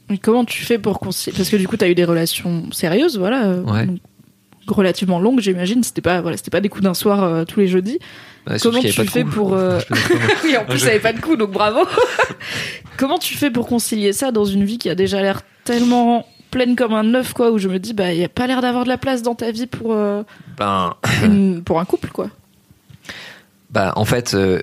[0.09, 3.17] Mais comment tu fais pour concilier Parce que du coup, t'as eu des relations sérieuses,
[3.17, 3.53] voilà.
[3.59, 3.85] Ouais.
[3.85, 3.99] donc,
[4.67, 5.83] relativement longues, j'imagine.
[5.83, 7.99] C'était pas, voilà, c'était pas des coups d'un soir euh, tous les jeudis.
[8.47, 9.79] Ouais, Comment tu fais pour, euh,
[10.43, 11.81] oui, en plus, ça avait pas de coup, donc bravo.
[12.97, 16.75] Comment tu fais pour concilier ça dans une vie qui a déjà l'air tellement pleine
[16.75, 18.83] comme un œuf, quoi, où je me dis, bah, il y a pas l'air d'avoir
[18.83, 20.21] de la place dans ta vie pour, euh,
[20.57, 20.93] Ben,
[21.23, 22.29] une- pour un couple, quoi.
[23.71, 24.61] bah, en fait, il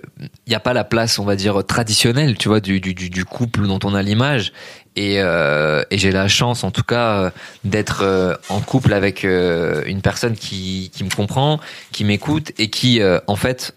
[0.49, 3.81] n'y a pas la place, on va dire, traditionnelle, tu vois, du, du, couple dont
[3.83, 4.53] on a l'image.
[4.95, 7.31] Et, euh, et j'ai la chance, en tout cas, euh,
[7.65, 11.59] d'être euh, en couple avec euh, une personne qui, qui me comprend,
[11.93, 13.75] qui m'écoute et qui, euh, en fait,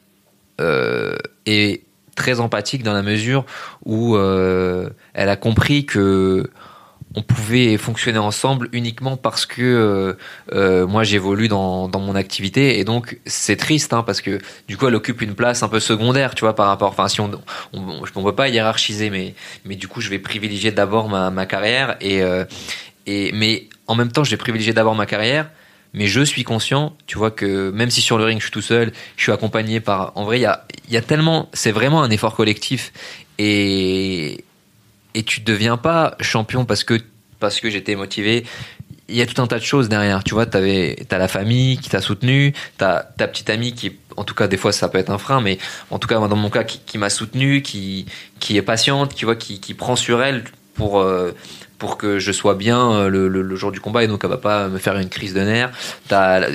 [0.62, 1.16] euh,
[1.48, 1.82] est
[2.16, 3.44] très empathique dans la mesure
[3.86, 6.50] où euh, elle a compris que
[7.16, 10.14] on pouvait fonctionner ensemble uniquement parce que euh,
[10.54, 14.78] euh, moi j'évolue dans, dans mon activité et donc c'est triste hein, parce que du
[14.78, 17.32] coup elle occupe une place un peu secondaire tu vois par rapport enfin si on
[17.74, 19.36] on, on peut pas hiérarchiser mais
[19.66, 22.46] mais du coup je vais privilégier d'abord ma, ma carrière et euh,
[23.06, 25.50] et mais en même temps je vais privilégier d'abord ma carrière
[25.94, 28.64] mais je suis conscient, tu vois, que même si sur le ring je suis tout
[28.64, 30.12] seul, je suis accompagné par.
[30.16, 31.50] En vrai, il y a, il y a tellement.
[31.54, 32.92] C'est vraiment un effort collectif.
[33.38, 34.44] Et,
[35.14, 37.00] et tu deviens pas champion parce que,
[37.40, 38.46] parce que j'étais motivé.
[39.10, 40.24] Il y a tout un tas de choses derrière.
[40.24, 44.24] Tu vois, t'avais, t'as la famille qui t'a soutenu, t'as ta petite amie qui, en
[44.24, 45.58] tout cas, des fois ça peut être un frein, mais
[45.92, 48.06] en tout cas, dans mon cas, qui, qui m'a soutenu, qui,
[48.40, 51.32] qui est patiente, qui voit, qui, qui prend sur elle pour, euh,
[51.84, 54.38] pour que je sois bien euh, le, le, jour du combat et donc elle va
[54.38, 55.70] pas me faire une crise de nerfs.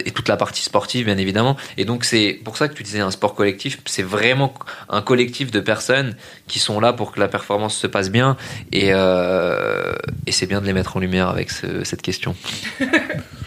[0.07, 1.55] Et toute la partie sportive bien évidemment.
[1.77, 4.55] Et donc c'est pour ça que tu disais un sport collectif c'est vraiment
[4.89, 6.17] un collectif de personnes
[6.47, 8.39] qui sont là pour que la performance se passe bien.
[8.73, 9.93] Et, euh,
[10.27, 12.35] et c'est bien de les mettre en lumière avec ce- cette question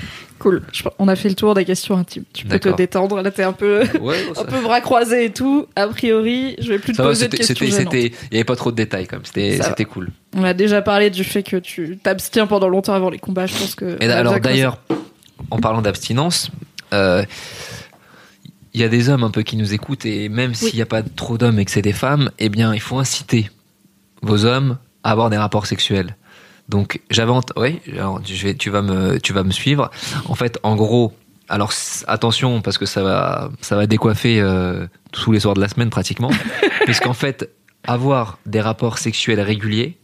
[0.41, 0.63] Cool.
[0.73, 2.23] Je- on a fait le tour des questions intimes.
[2.33, 3.21] Tu peux te détendre.
[3.21, 5.67] Là, t'es un peu, ouais, un peu bras croisés et tout.
[5.75, 8.43] A priori, je vais plus te ça va, poser de questions c'était il y avait
[8.43, 11.57] pas trop de détails quand même c'était cool On a déjà parlé du fait que
[11.57, 13.45] tu t'abstiens pendant longtemps avant les combats.
[13.45, 13.97] Je pense que.
[14.01, 14.79] Et alors d'ailleurs,
[15.51, 16.49] en parlant d'abstinence,
[16.91, 17.23] euh,
[18.73, 20.87] il y a des hommes un peu qui nous écoutent et même s'il n'y a
[20.87, 23.51] pas trop d'hommes et que c'est des femmes, eh bien il faut inciter
[24.23, 26.15] vos hommes à avoir des rapports sexuels.
[26.71, 29.91] Donc j'avais oui, alors, je vais, tu vas me tu vas me suivre.
[30.29, 31.13] En fait, en gros,
[31.49, 31.71] alors
[32.07, 35.89] attention parce que ça va ça va décoiffer euh, tous les soirs de la semaine
[35.89, 36.31] pratiquement,
[36.85, 37.49] puisqu'en fait
[37.85, 39.97] avoir des rapports sexuels réguliers,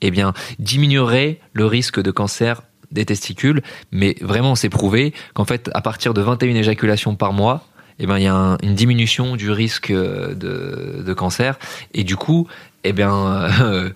[0.00, 2.62] eh bien diminuerait le risque de cancer
[2.92, 3.62] des testicules,
[3.92, 7.64] mais vraiment c'est prouvé qu'en fait à partir de 21 éjaculations par mois,
[7.98, 11.58] eh ben il y a un- une diminution du risque euh, de, de cancer.
[11.94, 12.46] Et du coup,
[12.84, 13.12] eh bien
[13.60, 13.90] euh,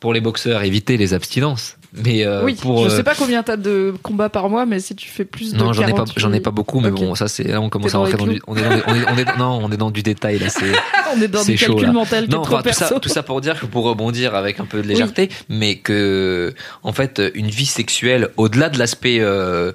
[0.00, 1.76] pour les boxeurs, éviter les abstinences.
[1.94, 4.78] Mais euh, oui, pour je euh, sais pas combien t'as de combats par mois, mais
[4.78, 6.90] si tu fais plus de non, j'en ai pas, 48 j'en ai pas beaucoup, mais
[6.90, 9.04] bon, ça c'est là on commence à rentrer dans du, on est dans, on est,
[9.10, 10.50] on est- non, on est dans du détail là.
[10.50, 10.70] C'est
[11.16, 11.92] on est dans du calcul là.
[11.92, 14.82] mental non, enfin, tout ça, tout ça pour dire que pour rebondir avec un peu
[14.82, 19.72] de légèreté, mais que en fait une vie sexuelle au-delà de l'aspect euh,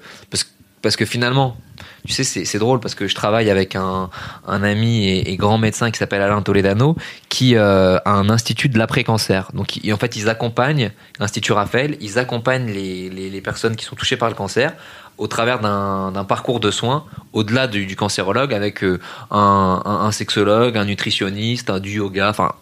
[0.84, 1.58] parce que finalement
[2.06, 4.10] tu sais c'est drôle parce que je travaille avec un,
[4.48, 6.96] un ami et, grand médecin qui s'appelle Alain Toledano
[7.30, 12.20] qui euh, a un institut de l'après-cancer donc en fait ils accompagnent l'institut Raphaël ils
[12.20, 14.74] accompagnent les, les, personnes qui sont touchées par le cancer
[15.18, 19.00] au travers d'un parcours de soins au-delà du, du cancérologue avec euh,
[19.32, 22.54] un, un, un sexologue, un nutritionniste, un du yoga, enfin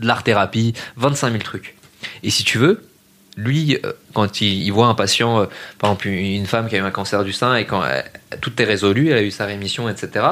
[0.00, 1.74] de l'art-thérapie, 25 000 trucs.
[2.22, 2.82] Et si tu veux,
[3.36, 5.46] lui, euh, quand il, il voit un patient, euh,
[5.78, 8.04] par exemple une femme qui a eu un cancer du sein et quand elle-
[8.40, 10.24] tout est résolu, elle a eu sa rémission, etc.,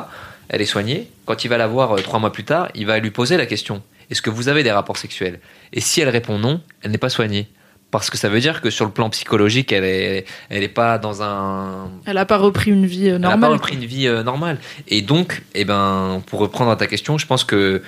[0.48, 2.98] elle est soignée, quand il va la voir euh, trois mois plus tard, il va
[2.98, 5.40] lui poser la question, est-ce que vous avez des rapports sexuels?
[5.72, 7.48] Et si elle répond non, elle n'est pas soignée.
[7.90, 10.98] Parce que ça veut dire que sur le plan psychologique, elle est, elle est pas
[10.98, 13.52] dans un, Elle a pas repris une vie euh, elle n'a pas normale.
[13.52, 14.58] repris une vie euh, normale.
[14.88, 17.82] Et donc, eh ben, pour reprendre à ta question, je pense que,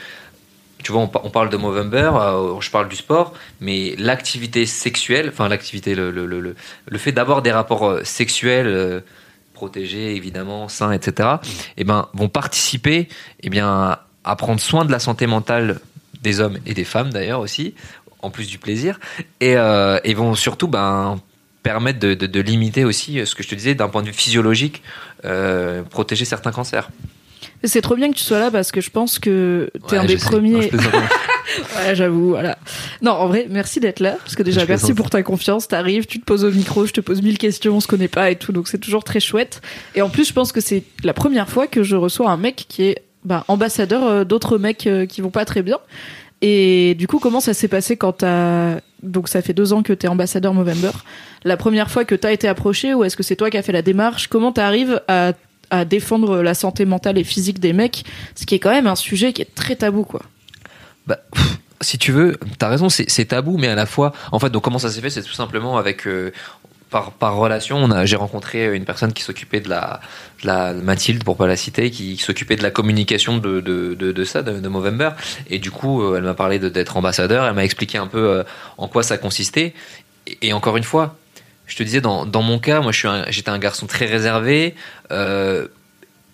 [0.83, 4.67] tu vois, on, par- on parle de Movember, euh, je parle du sport, mais l'activité
[4.67, 9.01] sexuelle, enfin l'activité, le, le, le, le- fait d'avoir des rapports euh, sexuels euh,
[9.55, 11.29] protégés, évidemment, sains, etc.,
[11.77, 13.09] eh ben, vont participer
[13.43, 15.81] eh bien, à- prendre soin de la santé mentale
[16.23, 17.75] des hommes et des femmes d'ailleurs aussi,
[18.23, 18.99] en plus du plaisir,
[19.41, 21.21] et, et vont surtout ben,
[21.63, 24.13] permettre de, de- de limiter aussi ce que je te disais d'un point de vue
[24.13, 24.83] physiologique,
[25.91, 26.89] protéger certains cancers.
[27.67, 30.05] C'est trop bien que tu sois là parce que je pense que t'es Ouais, un
[30.05, 30.25] des sais.
[30.25, 30.71] Non, premiers.
[30.71, 32.59] Ouais, j'avoue, voilà.
[33.03, 35.69] Non, en vrai, merci d'être là, parce que déjà, Je merci pour ta confiance.
[35.69, 38.31] T'arrives, tu te poses au micro, je te pose mille questions, on se connaît pas
[38.31, 39.61] et tout, donc c'est toujours très chouette.
[39.95, 42.67] Et en plus, je pense que c'est la première fois que je reçois un mec
[42.69, 45.79] qui est bah, ambassadeur euh, d'autres mecs euh, qui vont pas très bien.
[46.43, 48.81] Et du coup, comment ça s'est passé quand t'as...
[49.03, 50.91] Donc ça fait deux ans que t'es ambassadeur Movember.
[51.45, 53.73] La première fois que t'as été approché, ou est-ce que c'est toi qui as fait
[53.73, 54.29] la démarche?
[54.29, 55.33] Comment t'arrives à,
[55.71, 58.05] à défendre la santé mentale et physique des mecs
[58.35, 60.23] Ce qui est quand même un sujet qui est très tabou, quoi.
[61.07, 61.19] Bah,
[61.81, 64.79] si tu veux, t'as raison, c'est tabou, mais à la fois, en fait, donc comment
[64.79, 66.33] ça s'est fait, c'est tout simplement avec euh,
[66.91, 70.01] par, par relation, j'ai rencontré une personne qui s'occupait de la,
[70.43, 74.25] de la Mathilde, pour pas la citer, qui, s'occupait de la communication de, de, de,
[74.25, 75.11] ça, de, Movember,
[75.51, 78.45] et du coup, euh, elle m'a parlé d'être ambassadeur, elle m'a expliqué un peu euh,
[78.79, 79.75] en quoi ça consistait,
[80.43, 81.17] et encore une fois,
[81.67, 84.75] je te disais, dans, dans mon cas, moi, un- j'étais un garçon très réservé.
[85.11, 85.69] euh,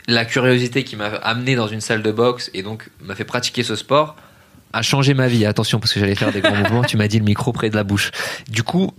[0.09, 3.63] la curiosité qui m'a amené dans une salle de boxe et donc m'a fait pratiquer
[3.63, 4.17] ce sport
[4.73, 5.45] a changé ma vie.
[5.47, 6.83] Attention, parce que j'allais faire des grands mouvements.
[6.83, 8.11] Tu m'as dit le micro près de la bouche.
[8.49, 8.91] Du coup,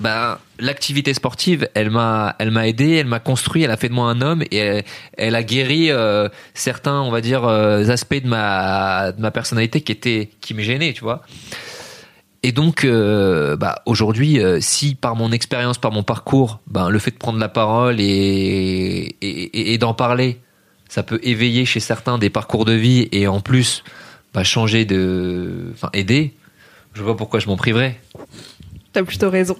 [0.00, 3.94] ben, l'activité sportive, elle m'a, elle m'a aidé, elle m'a construit, elle a fait de
[3.94, 4.84] moi un homme et elle,
[5.16, 9.80] elle a guéri euh, certains, on va dire, euh, aspects de ma, de ma personnalité
[9.82, 11.22] qui étaient, qui me gênaient, tu vois.
[12.42, 16.98] Et donc, euh, bah, aujourd'hui, euh, si par mon expérience, par mon parcours, ben, le
[16.98, 20.40] fait de prendre la parole et d'en parler,
[20.88, 23.84] ça peut éveiller chez certains des parcours de vie et en plus
[24.34, 26.34] bah, changer de, enfin aider.
[26.94, 28.00] Je vois pourquoi je m'en priverais.
[28.94, 29.54] T'as plutôt raison.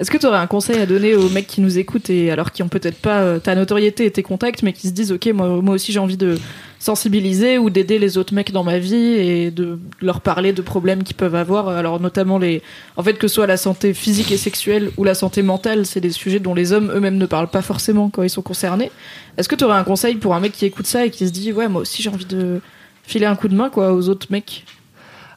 [0.00, 2.50] Est-ce que tu aurais un conseil à donner aux mecs qui nous écoutent et alors
[2.50, 5.26] qui ont peut-être pas euh, ta notoriété et tes contacts, mais qui se disent ok
[5.32, 6.36] moi, moi aussi j'ai envie de
[6.80, 11.04] sensibiliser ou d'aider les autres mecs dans ma vie et de leur parler de problèmes
[11.04, 11.68] qu'ils peuvent avoir?
[11.68, 12.60] Alors notamment les,
[12.96, 16.00] en fait que ce soit la santé physique et sexuelle ou la santé mentale, c'est
[16.00, 18.90] des sujets dont les hommes eux-mêmes ne parlent pas forcément quand ils sont concernés.
[19.36, 21.32] Est-ce que tu aurais un conseil pour un mec qui écoute ça et qui se
[21.32, 22.60] dit ouais moi aussi j'ai envie de
[23.04, 24.64] filer un coup de main quoi aux autres mecs?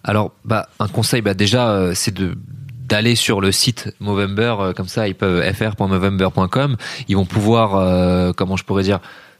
[0.07, 2.35] Alors, bah, un conseil, bah, déjà, euh, c'est de
[2.88, 6.77] d'aller sur le site Movember, euh, comme ça, ils peuvent fr.movember.com.
[7.07, 8.99] Ils vont pouvoir, euh, comment je pourrais dire,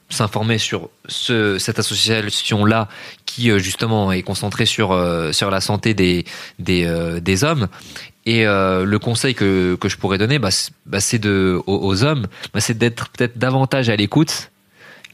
[0.10, 2.88] s'informer sur ce, cette association-là
[3.26, 4.96] qui euh, justement est concentrée sur
[5.32, 6.26] sur la santé des
[6.60, 7.68] des, euh, des hommes.
[8.28, 12.04] Et le conseil que que je pourrais donner, bah, c'est bah, c'est de aux, aux
[12.04, 12.26] hommes,
[12.56, 14.50] bah, c'est d'être peut-être davantage à l'écoute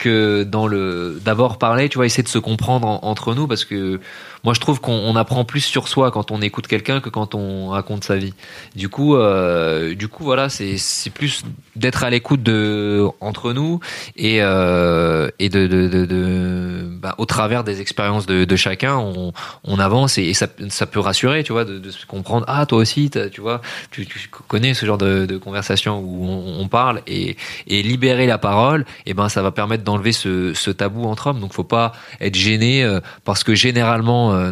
[0.02, 3.66] que dans le d'abord parler, tu vois, essayer de se comprendre en- entre nous parce
[3.66, 4.00] que
[4.44, 7.36] moi je trouve qu'on on apprend plus sur soi quand on écoute quelqu'un que quand
[7.36, 8.34] on raconte sa vie.
[8.76, 11.44] Du coup, euh, du coup voilà, c'est plus
[11.76, 13.80] d'être à l'écoute de entre nous
[14.18, 20.34] et euh, et de de, bah, au travers des expériences de, chacun, on, avance et,
[20.34, 22.46] ça ça peut rassurer, tu vois, de, se comprendre.
[22.48, 24.08] Ah toi aussi, tu vois, tu,
[24.48, 27.38] connais ce genre de, conversation où on, on parle et
[27.68, 31.40] et libérer la parole, et ben ça va permettre d'enlever ce, ce tabou entre hommes.
[31.40, 34.52] Donc faut pas être gêné euh, parce que généralement, euh,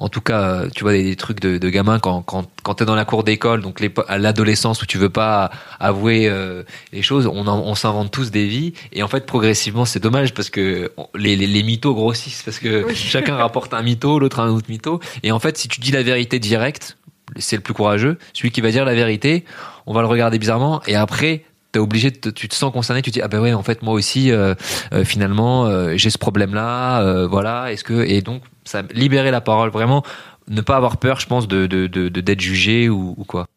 [0.00, 2.74] en tout cas, euh, tu vois des, des trucs de, de gamins quand quand quand
[2.74, 5.50] t'es dans la cour d'école, donc à l'adolescence où tu veux pas
[5.80, 6.62] avouer euh,
[6.92, 10.34] les choses, on en- on s'invente tous des vies et en fait progressivement c'est dommage
[10.34, 14.66] parce que les, les mythos grossissent parce que chacun rapporte un mytho, l'autre un autre
[14.68, 16.96] mytho et en fait si tu dis la vérité directe
[17.36, 18.18] c'est le plus courageux.
[18.34, 19.44] Celui qui va dire la vérité,
[19.86, 21.42] on va le regarder bizarrement et après
[21.74, 23.94] t'es obligé tu te sens concerné tu te dis ah ben ouais en fait moi
[23.94, 24.54] aussi euh,
[24.92, 29.40] euh, finalement euh, j'ai ce problème là voilà est-ce que et donc ça libérer la
[29.40, 30.04] parole vraiment
[30.46, 33.48] ne pas avoir peur je pense de d'être jugé ou quoi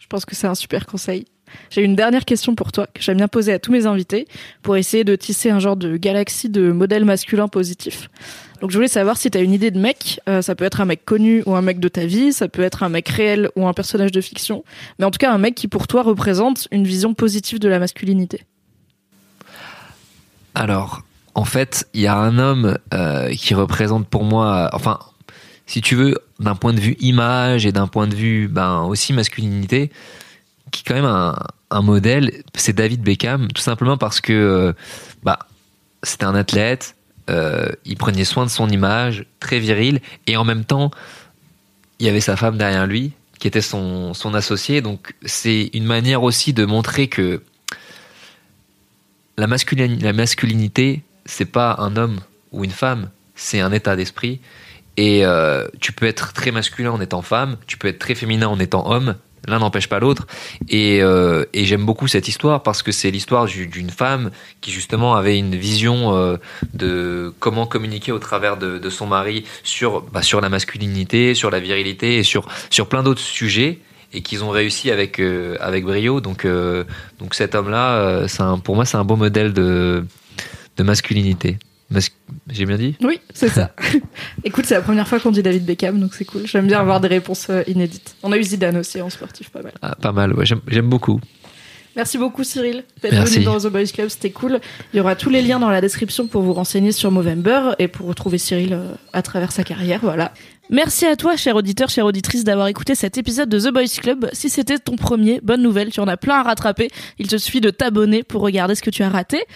[0.00, 1.26] Je pense que c'est un super conseil.
[1.70, 4.26] J'ai une dernière question pour toi que j'aime bien poser à tous mes invités
[4.62, 8.10] pour essayer de tisser un genre de galaxie de modèles masculins positifs.
[8.60, 10.20] Donc je voulais savoir si tu as une idée de mec.
[10.28, 12.62] Euh, ça peut être un mec connu ou un mec de ta vie, ça peut
[12.62, 14.64] être un mec réel ou un personnage de fiction,
[14.98, 17.78] mais en tout cas un mec qui pour toi représente une vision positive de la
[17.78, 18.44] masculinité.
[20.54, 21.02] Alors,
[21.34, 24.98] en fait, il y a un homme euh, qui représente pour moi, enfin,
[25.66, 29.12] si tu veux, d'un point de vue image et d'un point de vue, ben, aussi
[29.12, 29.92] masculinité,
[30.72, 31.36] qui est quand même un,
[31.70, 34.72] un modèle, c'est David Beckham, tout simplement parce que, euh,
[35.22, 35.38] bah,
[36.02, 36.96] c'était un athlète,
[37.28, 40.90] euh, il prenait soin de son image, très viril, et en même temps,
[41.98, 45.84] il y avait sa femme derrière lui, qui était son, son associé, donc c'est une
[45.84, 47.42] manière aussi de montrer que
[49.36, 52.20] la, masculin- la masculinité, c'est pas un homme
[52.52, 54.40] ou une femme, c'est un état d'esprit.
[54.96, 58.48] Et euh, tu peux être très masculin en étant femme, tu peux être très féminin
[58.48, 59.14] en étant homme.
[59.46, 60.26] L'un n'empêche pas l'autre.
[60.68, 64.30] Et, euh, et j'aime beaucoup cette histoire parce que c'est l'histoire du- d'une femme
[64.60, 66.36] qui justement avait une vision euh,
[66.74, 71.50] de comment communiquer au travers de, de son mari sur, bah, sur la masculinité, sur
[71.50, 73.78] la virilité et sur, sur plein d'autres sujets
[74.12, 76.20] et qu'ils ont réussi avec, euh, avec brio.
[76.20, 76.46] Donc,
[77.18, 78.26] donc cet homme-là,
[78.64, 80.04] pour moi, c'est un beau modèle de,
[80.76, 81.58] de masculinité.
[82.50, 83.72] J'ai bien dit Oui, c'est ça.
[84.44, 86.46] Écoute, c'est la première fois qu'on dit David Beckham, donc c'est cool.
[86.46, 88.14] J'aime bien avoir des réponses euh, inédites.
[88.22, 89.72] On a eu Zidane aussi en sportif, pas mal.
[89.82, 91.20] Ah, Pas mal, ouais, j'aime beaucoup.
[91.96, 94.60] Merci beaucoup Cyril d'être venu dans The Boys Club, c'était cool.
[94.92, 97.88] Il y aura tous les liens dans la description pour vous renseigner sur Movember et
[97.88, 100.32] pour retrouver Cyril euh, à travers sa carrière, voilà.
[100.70, 104.28] Merci à toi, cher auditeur, chère auditrice, d'avoir écouté cet épisode de The Boys Club.
[104.34, 106.90] Si c'était ton premier, bonne nouvelle, tu en as plein à rattraper.
[107.18, 109.46] Il te suffit de t'abonner pour regarder ce que tu as raté.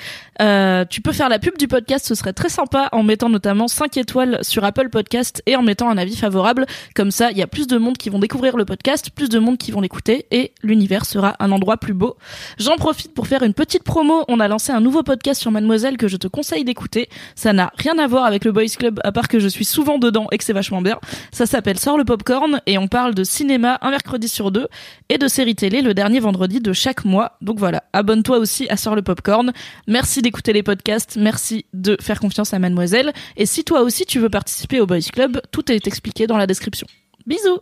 [0.41, 3.69] Euh, tu peux faire la pub du podcast, ce serait très sympa en mettant notamment
[3.69, 6.65] 5 étoiles sur Apple Podcast et en mettant un avis favorable.
[6.95, 9.39] Comme ça, il y a plus de monde qui vont découvrir le podcast, plus de
[9.39, 12.17] monde qui vont l'écouter et l'univers sera un endroit plus beau.
[12.57, 14.25] J'en profite pour faire une petite promo.
[14.29, 17.11] On a lancé un nouveau podcast sur Mademoiselle que je te conseille d'écouter.
[17.35, 19.99] Ça n'a rien à voir avec le Boys Club à part que je suis souvent
[19.99, 20.99] dedans et que c'est vachement bien.
[21.33, 24.69] Ça s'appelle Sors le popcorn et on parle de cinéma un mercredi sur deux
[25.09, 27.37] et de séries télé le dernier vendredi de chaque mois.
[27.41, 29.53] Donc voilà, abonne-toi aussi à Sors le popcorn.
[29.87, 33.13] Merci d'écouter les podcasts, merci de faire confiance à Mademoiselle.
[33.37, 36.47] Et si toi aussi tu veux participer au Boys Club, tout est expliqué dans la
[36.47, 36.87] description.
[37.27, 37.61] Bisous